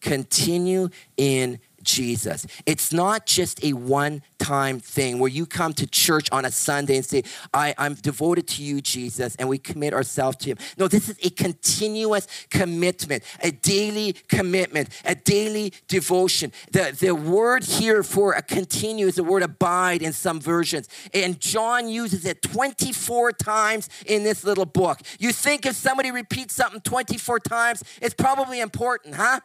Continue 0.00 0.88
in 1.16 1.60
Jesus. 1.90 2.46
It's 2.66 2.92
not 2.92 3.26
just 3.26 3.64
a 3.64 3.72
one 3.72 4.22
time 4.38 4.78
thing 4.80 5.18
where 5.18 5.30
you 5.30 5.44
come 5.44 5.72
to 5.74 5.86
church 5.86 6.28
on 6.30 6.44
a 6.44 6.50
Sunday 6.50 6.96
and 6.96 7.04
say, 7.04 7.24
I, 7.52 7.74
I'm 7.76 7.94
devoted 7.94 8.46
to 8.48 8.62
you, 8.62 8.80
Jesus, 8.80 9.36
and 9.36 9.48
we 9.48 9.58
commit 9.58 9.92
ourselves 9.92 10.36
to 10.38 10.50
Him. 10.50 10.58
No, 10.78 10.88
this 10.88 11.08
is 11.08 11.18
a 11.22 11.30
continuous 11.30 12.26
commitment, 12.48 13.24
a 13.42 13.50
daily 13.50 14.14
commitment, 14.28 14.88
a 15.04 15.14
daily 15.14 15.72
devotion. 15.88 16.52
The, 16.70 16.96
the 16.98 17.14
word 17.14 17.64
here 17.64 18.02
for 18.02 18.32
a 18.32 18.42
continue 18.42 19.06
is 19.06 19.16
the 19.16 19.24
word 19.24 19.42
abide 19.42 20.02
in 20.02 20.12
some 20.12 20.40
versions. 20.40 20.88
And 21.12 21.40
John 21.40 21.88
uses 21.88 22.24
it 22.24 22.42
24 22.42 23.32
times 23.32 23.88
in 24.06 24.22
this 24.22 24.44
little 24.44 24.66
book. 24.66 25.00
You 25.18 25.32
think 25.32 25.66
if 25.66 25.74
somebody 25.76 26.10
repeats 26.10 26.54
something 26.54 26.80
24 26.80 27.40
times, 27.40 27.82
it's 28.00 28.14
probably 28.14 28.60
important, 28.60 29.16
huh? 29.16 29.40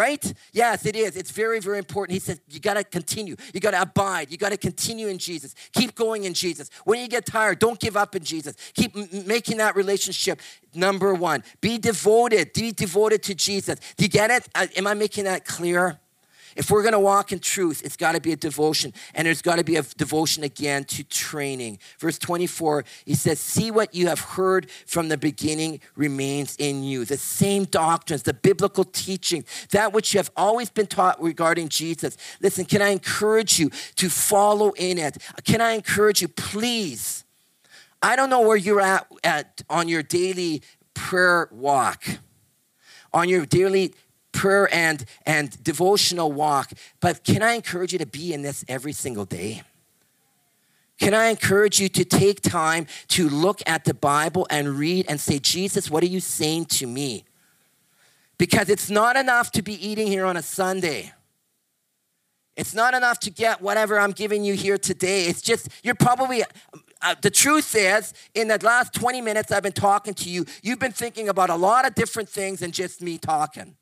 Right? 0.00 0.32
Yes, 0.52 0.86
it 0.86 0.96
is. 0.96 1.14
It's 1.14 1.30
very, 1.30 1.60
very 1.60 1.76
important. 1.76 2.14
He 2.14 2.20
says, 2.20 2.40
you 2.48 2.58
got 2.58 2.74
to 2.74 2.84
continue. 2.84 3.36
You 3.52 3.60
got 3.60 3.72
to 3.72 3.82
abide. 3.82 4.32
You 4.32 4.38
got 4.38 4.48
to 4.48 4.56
continue 4.56 5.08
in 5.08 5.18
Jesus. 5.18 5.54
Keep 5.74 5.94
going 5.94 6.24
in 6.24 6.32
Jesus. 6.32 6.70
When 6.84 6.98
you 7.00 7.06
get 7.06 7.26
tired, 7.26 7.58
don't 7.58 7.78
give 7.78 7.98
up 7.98 8.16
in 8.16 8.24
Jesus. 8.24 8.56
Keep 8.72 8.96
m- 8.96 9.26
making 9.26 9.58
that 9.58 9.76
relationship 9.76 10.40
number 10.74 11.12
one. 11.12 11.44
Be 11.60 11.76
devoted. 11.76 12.54
Be 12.54 12.72
devoted 12.72 13.22
to 13.24 13.34
Jesus. 13.34 13.78
Do 13.98 14.04
you 14.04 14.08
get 14.08 14.30
it? 14.30 14.48
Uh, 14.54 14.68
am 14.74 14.86
I 14.86 14.94
making 14.94 15.24
that 15.24 15.44
clear? 15.44 16.00
If 16.56 16.70
we're 16.70 16.82
going 16.82 16.92
to 16.92 17.00
walk 17.00 17.32
in 17.32 17.38
truth, 17.38 17.82
it's 17.84 17.96
got 17.96 18.12
to 18.12 18.20
be 18.20 18.32
a 18.32 18.36
devotion. 18.36 18.92
And 19.14 19.26
there's 19.26 19.42
got 19.42 19.56
to 19.56 19.64
be 19.64 19.76
a 19.76 19.82
devotion 19.82 20.44
again 20.44 20.84
to 20.84 21.04
training. 21.04 21.78
Verse 21.98 22.18
24, 22.18 22.84
he 23.04 23.14
says, 23.14 23.40
See 23.40 23.70
what 23.70 23.94
you 23.94 24.08
have 24.08 24.20
heard 24.20 24.70
from 24.86 25.08
the 25.08 25.16
beginning 25.16 25.80
remains 25.96 26.56
in 26.56 26.82
you. 26.82 27.04
The 27.04 27.16
same 27.16 27.64
doctrines, 27.64 28.22
the 28.22 28.34
biblical 28.34 28.84
teaching, 28.84 29.44
that 29.70 29.92
which 29.92 30.14
you 30.14 30.18
have 30.18 30.30
always 30.36 30.70
been 30.70 30.86
taught 30.86 31.20
regarding 31.22 31.68
Jesus. 31.68 32.16
Listen, 32.40 32.64
can 32.64 32.82
I 32.82 32.88
encourage 32.88 33.58
you 33.58 33.70
to 33.96 34.08
follow 34.08 34.70
in 34.72 34.98
it? 34.98 35.18
Can 35.44 35.60
I 35.60 35.72
encourage 35.72 36.22
you, 36.22 36.28
please? 36.28 37.24
I 38.02 38.16
don't 38.16 38.30
know 38.30 38.40
where 38.40 38.56
you're 38.56 38.80
at, 38.80 39.06
at 39.22 39.62
on 39.68 39.88
your 39.88 40.02
daily 40.02 40.62
prayer 40.94 41.48
walk, 41.50 42.04
on 43.12 43.28
your 43.28 43.44
daily 43.44 43.94
prayer 44.32 44.72
and, 44.72 45.04
and 45.26 45.62
devotional 45.62 46.32
walk. 46.32 46.72
But 47.00 47.24
can 47.24 47.42
I 47.42 47.52
encourage 47.52 47.92
you 47.92 47.98
to 47.98 48.06
be 48.06 48.32
in 48.32 48.42
this 48.42 48.64
every 48.68 48.92
single 48.92 49.24
day? 49.24 49.62
Can 50.98 51.14
I 51.14 51.28
encourage 51.28 51.80
you 51.80 51.88
to 51.88 52.04
take 52.04 52.42
time 52.42 52.86
to 53.08 53.28
look 53.28 53.62
at 53.66 53.84
the 53.84 53.94
Bible 53.94 54.46
and 54.50 54.68
read 54.78 55.06
and 55.08 55.18
say, 55.18 55.38
Jesus, 55.38 55.90
what 55.90 56.02
are 56.02 56.08
you 56.08 56.20
saying 56.20 56.66
to 56.66 56.86
me? 56.86 57.24
Because 58.36 58.68
it's 58.68 58.90
not 58.90 59.16
enough 59.16 59.50
to 59.52 59.62
be 59.62 59.74
eating 59.86 60.06
here 60.06 60.26
on 60.26 60.36
a 60.36 60.42
Sunday. 60.42 61.12
It's 62.54 62.74
not 62.74 62.92
enough 62.92 63.18
to 63.20 63.30
get 63.30 63.62
whatever 63.62 63.98
I'm 63.98 64.12
giving 64.12 64.44
you 64.44 64.52
here 64.52 64.76
today. 64.76 65.24
It's 65.24 65.40
just, 65.40 65.70
you're 65.82 65.94
probably, 65.94 66.44
uh, 67.00 67.14
the 67.22 67.30
truth 67.30 67.74
is, 67.74 68.12
in 68.34 68.48
the 68.48 68.58
last 68.62 68.92
20 68.92 69.22
minutes 69.22 69.50
I've 69.50 69.62
been 69.62 69.72
talking 69.72 70.12
to 70.12 70.28
you, 70.28 70.44
you've 70.62 70.78
been 70.78 70.92
thinking 70.92 71.30
about 71.30 71.48
a 71.48 71.56
lot 71.56 71.86
of 71.86 71.94
different 71.94 72.28
things 72.28 72.60
than 72.60 72.72
just 72.72 73.00
me 73.00 73.16
talking. 73.16 73.76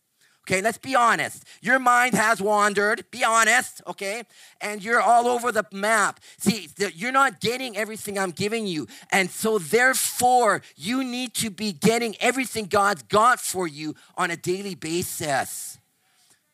Okay, 0.49 0.63
let's 0.63 0.79
be 0.79 0.97
honest. 0.97 1.45
Your 1.61 1.79
mind 1.79 2.15
has 2.15 2.41
wandered. 2.41 3.05
Be 3.11 3.23
honest, 3.23 3.83
okay? 3.87 4.23
And 4.63 4.83
you're 4.83 5.01
all 5.01 5.29
over 5.29 5.53
the 5.53 5.63
map. 5.73 6.21
See, 6.39 6.71
you're 6.95 7.13
not 7.13 7.43
getting 7.43 7.77
everything 7.77 8.19
I'm 8.19 8.31
giving 8.31 8.67
you. 8.67 8.87
And 9.13 9.29
so, 9.31 9.59
therefore, 9.59 10.63
you 10.75 11.05
need 11.05 11.35
to 11.35 11.51
be 11.51 11.73
getting 11.73 12.17
everything 12.19 12.65
God's 12.65 13.03
got 13.03 13.41
for 13.41 13.69
you 13.69 13.95
on 14.17 14.31
a 14.31 14.37
daily 14.37 14.75
basis. 14.75 15.77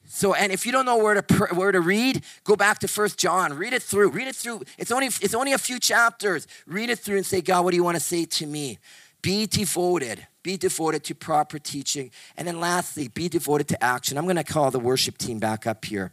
So, 0.07 0.35
and 0.35 0.51
if 0.51 0.67
you 0.67 0.73
don't 0.73 0.87
know 0.87 0.97
where 0.97 1.21
to 1.21 1.45
where 1.55 1.71
to 1.71 1.81
read, 1.81 2.25
go 2.43 2.57
back 2.57 2.81
to 2.81 2.89
First 2.89 3.17
John. 3.17 3.53
Read 3.53 3.73
it 3.73 3.83
through. 3.83 4.11
Read 4.11 4.27
it 4.27 4.35
through. 4.35 4.63
It's 4.77 4.91
only 4.91 5.07
it's 5.07 5.35
only 5.35 5.53
a 5.53 5.59
few 5.59 5.79
chapters. 5.79 6.49
Read 6.67 6.91
it 6.91 6.99
through 6.99 7.19
and 7.19 7.27
say, 7.27 7.41
God, 7.41 7.65
what 7.65 7.71
do 7.71 7.77
you 7.77 7.85
want 7.85 7.97
to 7.97 8.03
say 8.03 8.25
to 8.25 8.47
me? 8.47 8.79
Be 9.25 9.47
devoted. 9.47 10.27
Be 10.43 10.59
devoted 10.59 11.03
to 11.05 11.15
proper 11.15 11.59
teaching. 11.59 12.11
And 12.37 12.47
then 12.47 12.61
lastly, 12.61 13.09
be 13.09 13.31
devoted 13.31 13.69
to 13.69 13.83
action. 13.83 14.19
I'm 14.19 14.25
going 14.25 14.37
to 14.37 14.45
call 14.45 14.71
the 14.71 14.79
worship 14.79 15.17
team 15.17 15.39
back 15.39 15.67
up 15.67 15.87
here. 15.87 16.13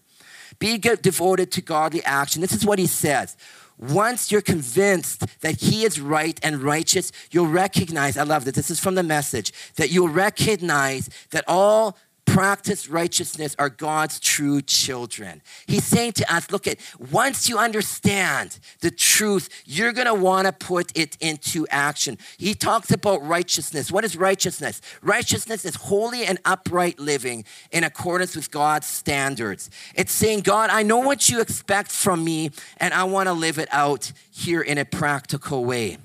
Be 0.60 0.78
devoted 0.78 1.52
to 1.52 1.62
godly 1.62 2.02
action. 2.06 2.40
This 2.42 2.54
is 2.54 2.66
what 2.66 2.80
he 2.80 2.88
says. 2.88 3.36
Once 3.78 4.32
you're 4.32 4.40
convinced 4.40 5.26
that 5.42 5.60
he 5.60 5.84
is 5.84 6.00
right 6.00 6.40
and 6.42 6.64
righteous, 6.64 7.12
you'll 7.32 7.48
recognize, 7.48 8.16
I 8.16 8.24
love 8.24 8.46
this, 8.46 8.56
This 8.56 8.72
is 8.72 8.80
from 8.80 8.96
the 8.96 9.04
message, 9.04 9.52
that 9.76 9.92
you'll 9.92 10.08
recognize 10.08 11.10
that 11.32 11.44
all 11.50 11.98
practice 12.32 12.88
righteousness 12.88 13.56
are 13.60 13.70
God's 13.70 14.18
true 14.20 14.62
children. 14.62 15.42
He's 15.68 15.84
saying 15.84 16.14
to 16.14 16.34
us, 16.34 16.50
look 16.50 16.66
at 16.66 16.78
once 17.12 17.50
you 17.50 17.58
understand 17.58 18.58
the 18.80 18.90
truth, 18.90 19.50
you're 19.66 19.92
going 19.92 20.08
to 20.08 20.14
want 20.14 20.48
to 20.48 20.54
put 20.54 20.98
it 20.98 21.18
into 21.20 21.68
action. 21.70 22.18
He 22.38 22.54
talks 22.54 22.90
about 22.90 23.22
righteousness. 23.28 23.92
What 23.92 24.06
is 24.06 24.16
righteousness? 24.16 24.82
Righteousness 25.02 25.66
is 25.66 25.76
holy 25.76 26.26
and 26.26 26.40
upright 26.46 27.00
living 27.00 27.44
in 27.70 27.84
accordance 27.84 28.36
with 28.36 28.50
God's 28.50 28.88
standards. 28.88 29.70
It's 29.94 30.14
saying, 30.14 30.42
God, 30.42 30.70
I 30.70 30.84
know 30.84 31.00
what 31.00 31.28
you 31.28 31.42
expect 31.42 31.92
from 31.92 32.24
me 32.24 32.52
and 32.78 32.94
I 32.94 33.04
want 33.04 33.28
to 33.28 33.34
live 33.34 33.58
it 33.58 33.68
out 33.74 34.12
here 34.32 34.62
in 34.62 34.78
a 34.78 34.86
practical 34.86 35.66
way. 35.66 35.98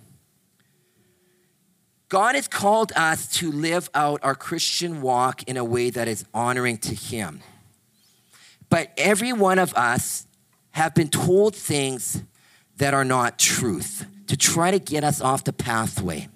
God 2.08 2.36
has 2.36 2.46
called 2.46 2.92
us 2.94 3.26
to 3.38 3.50
live 3.50 3.90
out 3.94 4.20
our 4.22 4.34
Christian 4.34 5.02
walk 5.02 5.42
in 5.44 5.56
a 5.56 5.64
way 5.64 5.90
that 5.90 6.06
is 6.06 6.24
honoring 6.32 6.78
to 6.78 6.94
Him. 6.94 7.40
But 8.70 8.92
every 8.96 9.32
one 9.32 9.58
of 9.58 9.74
us 9.74 10.26
have 10.72 10.94
been 10.94 11.08
told 11.08 11.56
things 11.56 12.22
that 12.76 12.94
are 12.94 13.04
not 13.04 13.38
truth 13.38 14.06
to 14.28 14.36
try 14.36 14.70
to 14.70 14.78
get 14.78 15.02
us 15.02 15.20
off 15.20 15.44
the 15.44 15.52
pathway. 15.52 16.28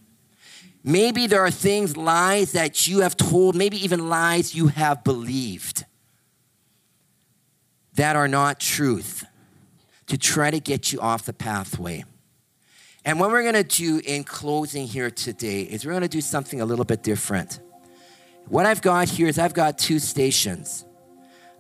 Maybe 0.83 1.27
there 1.27 1.43
are 1.43 1.51
things, 1.51 1.97
lies 1.97 2.53
that 2.53 2.89
you 2.89 3.01
have 3.01 3.17
told, 3.17 3.55
maybe 3.55 3.83
even 3.85 4.09
lies 4.09 4.55
you 4.55 4.69
have 4.69 5.05
believed 5.05 5.85
that 7.95 8.17
are 8.17 8.29
not 8.29 8.59
truth 8.59 9.25
to 10.07 10.17
try 10.17 10.51
to 10.51 10.59
get 10.59 10.93
you 10.93 11.01
off 11.01 11.27
the 11.27 11.33
pathway. 11.33 12.05
And 13.11 13.19
what 13.19 13.31
we're 13.31 13.43
going 13.43 13.55
to 13.55 13.65
do 13.65 14.01
in 14.05 14.23
closing 14.23 14.87
here 14.87 15.11
today 15.11 15.63
is 15.63 15.85
we're 15.85 15.91
going 15.91 16.03
to 16.03 16.09
do 16.09 16.21
something 16.21 16.61
a 16.61 16.65
little 16.65 16.85
bit 16.85 17.03
different. 17.03 17.59
What 18.47 18.67
I've 18.67 18.81
got 18.83 19.09
here 19.09 19.27
is 19.27 19.37
I've 19.37 19.53
got 19.53 19.79
two 19.79 19.99
stations. 19.99 20.85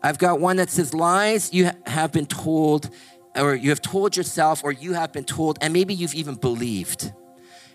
I've 0.00 0.16
got 0.16 0.38
one 0.38 0.58
that 0.58 0.70
says 0.70 0.94
lies 0.94 1.52
you 1.52 1.72
have 1.86 2.12
been 2.12 2.26
told, 2.26 2.90
or 3.34 3.56
you 3.56 3.70
have 3.70 3.82
told 3.82 4.16
yourself, 4.16 4.62
or 4.62 4.70
you 4.70 4.92
have 4.92 5.12
been 5.12 5.24
told, 5.24 5.58
and 5.60 5.72
maybe 5.72 5.92
you've 5.92 6.14
even 6.14 6.36
believed. 6.36 7.12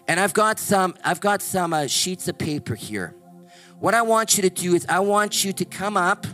And 0.08 0.22
I've 0.22 0.34
got 0.34 0.58
some, 0.58 0.96
I've 1.04 1.20
got 1.20 1.42
some 1.42 1.74
uh, 1.74 1.88
sheets 1.88 2.30
of 2.30 2.38
paper 2.38 2.76
here. 2.76 3.14
What 3.80 3.94
I 3.94 4.04
want 4.04 4.38
you 4.38 4.44
to 4.44 4.50
do 4.50 4.74
is 4.74 4.86
I 4.88 5.02
want 5.02 5.44
you 5.44 5.52
to 5.52 5.66
come 5.66 5.98
up, 5.98 6.26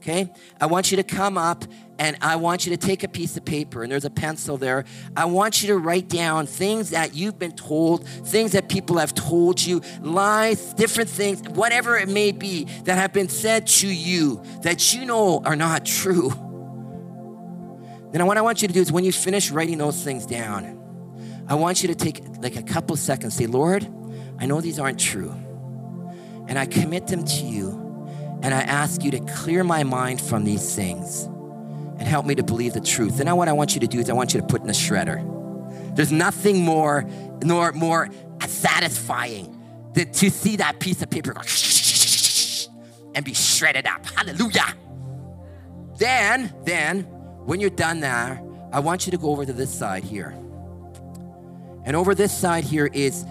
okay? 0.00 0.32
I 0.60 0.66
want 0.66 0.90
you 0.90 0.96
to 0.96 1.02
come 1.02 1.38
up 1.38 1.64
and 1.98 2.16
I 2.22 2.36
want 2.36 2.66
you 2.66 2.74
to 2.74 2.78
take 2.78 3.02
a 3.04 3.08
piece 3.08 3.36
of 3.36 3.44
paper, 3.44 3.82
and 3.82 3.92
there's 3.92 4.06
a 4.06 4.10
pencil 4.10 4.56
there. 4.56 4.86
I 5.14 5.26
want 5.26 5.60
you 5.60 5.68
to 5.68 5.76
write 5.76 6.08
down 6.08 6.46
things 6.46 6.90
that 6.90 7.14
you've 7.14 7.38
been 7.38 7.52
told, 7.52 8.08
things 8.08 8.52
that 8.52 8.70
people 8.70 8.96
have 8.96 9.12
told 9.12 9.60
you, 9.60 9.82
lies, 10.00 10.72
different 10.72 11.10
things, 11.10 11.42
whatever 11.50 11.98
it 11.98 12.08
may 12.08 12.32
be 12.32 12.64
that 12.84 12.96
have 12.96 13.12
been 13.12 13.28
said 13.28 13.66
to 13.66 13.86
you 13.86 14.42
that 14.62 14.94
you 14.94 15.04
know 15.04 15.42
are 15.44 15.56
not 15.56 15.84
true. 15.84 16.30
Then 18.12 18.24
what 18.26 18.38
I 18.38 18.40
want 18.40 18.62
you 18.62 18.68
to 18.68 18.74
do 18.74 18.80
is 18.80 18.90
when 18.90 19.04
you 19.04 19.12
finish 19.12 19.50
writing 19.50 19.76
those 19.76 20.02
things 20.02 20.24
down, 20.24 20.78
I 21.48 21.54
want 21.54 21.82
you 21.82 21.88
to 21.88 21.94
take 21.94 22.22
like 22.40 22.56
a 22.56 22.62
couple 22.62 22.96
seconds, 22.96 23.34
say, 23.34 23.46
Lord, 23.46 23.86
I 24.38 24.46
know 24.46 24.62
these 24.62 24.78
aren't 24.78 24.98
true. 24.98 25.32
And 26.48 26.58
I 26.58 26.64
commit 26.64 27.08
them 27.08 27.24
to 27.24 27.44
you. 27.44 27.79
And 28.42 28.54
I 28.54 28.62
ask 28.62 29.04
you 29.04 29.10
to 29.10 29.20
clear 29.20 29.64
my 29.64 29.84
mind 29.84 30.20
from 30.20 30.44
these 30.44 30.74
things 30.74 31.24
and 31.24 32.02
help 32.02 32.24
me 32.24 32.34
to 32.34 32.42
believe 32.42 32.72
the 32.72 32.80
truth. 32.80 33.20
And 33.20 33.26
now 33.26 33.36
what 33.36 33.48
I 33.48 33.52
want 33.52 33.74
you 33.74 33.80
to 33.80 33.86
do 33.86 34.00
is 34.00 34.08
I 34.08 34.14
want 34.14 34.32
you 34.32 34.40
to 34.40 34.46
put 34.46 34.62
in 34.62 34.70
a 34.70 34.72
shredder. 34.72 35.26
There's 35.94 36.12
nothing 36.12 36.62
more 36.64 37.04
nor 37.42 37.72
more 37.72 38.08
satisfying 38.46 39.56
than 39.92 40.10
to 40.12 40.30
see 40.30 40.56
that 40.56 40.80
piece 40.80 41.02
of 41.02 41.10
paper 41.10 41.34
go 41.34 41.40
and 43.14 43.24
be 43.24 43.34
shredded 43.34 43.86
up. 43.86 44.06
Hallelujah. 44.06 44.74
Then, 45.98 46.54
then, 46.64 47.02
when 47.44 47.60
you're 47.60 47.68
done 47.68 48.00
there, 48.00 48.42
I 48.72 48.80
want 48.80 49.06
you 49.06 49.10
to 49.10 49.18
go 49.18 49.30
over 49.30 49.44
to 49.44 49.52
this 49.52 49.72
side 49.72 50.04
here. 50.04 50.30
And 51.84 51.94
over 51.94 52.14
this 52.14 52.36
side 52.36 52.64
here 52.64 52.88
is, 52.92 53.24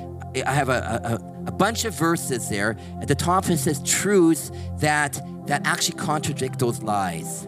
I 0.45 0.51
have 0.51 0.69
a, 0.69 1.19
a, 1.19 1.38
a 1.49 1.51
bunch 1.51 1.83
of 1.83 1.95
verses 1.95 2.47
there. 2.47 2.77
At 3.01 3.07
the 3.07 3.15
top 3.15 3.49
it 3.49 3.57
says 3.57 3.81
truths 3.83 4.51
that, 4.77 5.19
that 5.47 5.65
actually 5.65 5.97
contradict 5.97 6.59
those 6.59 6.83
lies. 6.83 7.47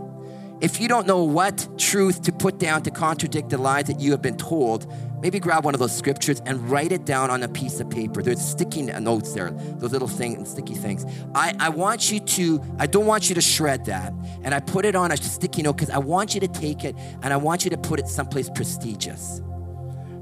If 0.60 0.82
you 0.82 0.88
don't 0.88 1.06
know 1.06 1.24
what 1.24 1.68
truth 1.78 2.24
to 2.24 2.32
put 2.32 2.58
down 2.58 2.82
to 2.84 2.92
contradict 2.92 3.50
the 3.50 3.60
lies 3.60 3.86
that 3.86 4.00
you 4.00 4.10
have 4.12 4.22
been 4.24 4.38
told, 4.38 4.92
maybe 5.22 5.40
grab 5.40 5.66
one 5.66 5.76
of 5.76 5.80
those 5.80 5.96
scriptures 5.96 6.42
and 6.48 6.68
write 6.70 6.92
it 6.92 7.06
down 7.06 7.30
on 7.30 7.44
a 7.44 7.48
piece 7.48 7.80
of 7.80 7.92
paper. 7.92 8.24
There's 8.24 8.42
sticky 8.42 8.84
notes 8.84 9.34
there, 9.34 9.52
those 9.52 9.92
little 9.92 10.08
things, 10.08 10.38
and 10.38 10.48
sticky 10.48 10.76
things. 10.76 11.06
I, 11.36 11.54
I 11.60 11.70
want 11.70 12.12
you 12.12 12.20
to, 12.20 12.60
I 12.80 12.88
don't 12.88 13.06
want 13.06 13.30
you 13.30 13.36
to 13.36 13.42
shred 13.42 13.86
that. 13.86 14.14
And 14.44 14.56
I 14.56 14.60
put 14.62 14.84
it 14.86 14.96
on 14.96 15.12
a 15.12 15.18
sticky 15.18 15.62
note 15.62 15.74
because 15.74 15.92
I 15.92 16.00
want 16.00 16.34
you 16.34 16.42
to 16.42 16.48
take 16.48 16.84
it 16.84 16.96
and 17.22 17.32
I 17.32 17.38
want 17.38 17.66
you 17.66 17.70
to 17.70 17.78
put 17.78 18.00
it 18.00 18.08
someplace 18.08 18.50
prestigious. 18.50 19.42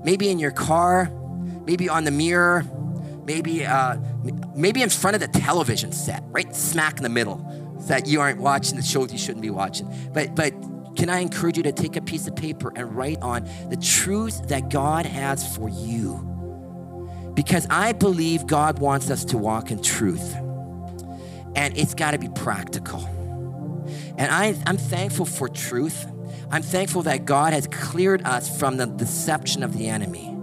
Maybe 0.03 0.29
in 0.29 0.37
your 0.39 0.51
car, 0.51 1.11
maybe 1.65 1.87
on 1.87 2.03
the 2.03 2.11
mirror, 2.11 2.65
maybe, 3.29 3.63
uh, 3.63 3.95
maybe 4.55 4.81
in 4.81 4.89
front 4.89 5.13
of 5.13 5.21
the 5.21 5.27
television 5.27 5.91
set, 5.91 6.23
right 6.29 6.55
smack 6.55 6.97
in 6.97 7.03
the 7.03 7.09
middle 7.09 7.37
that 7.87 8.07
you 8.07 8.19
aren't 8.19 8.41
watching 8.41 8.75
the 8.75 8.81
shows 8.83 9.11
you 9.11 9.19
shouldn't 9.19 9.43
be 9.43 9.51
watching. 9.51 9.87
But 10.13 10.35
but 10.35 10.51
can 10.95 11.09
I 11.09 11.19
encourage 11.19 11.55
you 11.55 11.63
to 11.63 11.71
take 11.71 11.95
a 11.95 12.01
piece 12.01 12.27
of 12.27 12.35
paper 12.35 12.73
and 12.75 12.95
write 12.95 13.21
on 13.21 13.47
the 13.69 13.77
truths 13.77 14.39
that 14.47 14.69
God 14.69 15.05
has 15.05 15.55
for 15.55 15.69
you? 15.69 16.25
Because 17.35 17.67
I 17.69 17.91
believe 17.93 18.47
God 18.47 18.79
wants 18.79 19.11
us 19.11 19.23
to 19.25 19.37
walk 19.37 19.69
in 19.69 19.81
truth. 19.81 20.35
And 21.55 21.77
it's 21.77 21.93
got 21.93 22.11
to 22.11 22.17
be 22.17 22.29
practical. 22.29 23.05
And 24.17 24.31
I, 24.31 24.55
I'm 24.65 24.77
thankful 24.77 25.25
for 25.25 25.47
truth. 25.47 26.05
I'm 26.51 26.63
thankful 26.63 27.03
that 27.03 27.25
God 27.25 27.53
has 27.53 27.67
cleared 27.67 28.23
us 28.25 28.59
from 28.59 28.77
the 28.77 28.87
deception 28.87 29.63
of 29.63 29.77
the 29.77 29.87
enemy, 29.87 30.35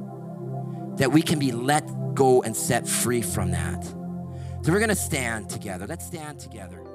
that 0.96 1.10
we 1.12 1.22
can 1.22 1.38
be 1.38 1.52
let 1.52 1.84
go 2.16 2.42
and 2.42 2.56
set 2.56 2.88
free 2.88 3.22
from 3.22 3.52
that. 3.52 3.84
So 3.84 4.72
we're 4.72 4.80
going 4.80 4.88
to 4.88 4.96
stand 4.96 5.48
together. 5.48 5.86
Let's 5.86 6.04
stand 6.04 6.40
together. 6.40 6.85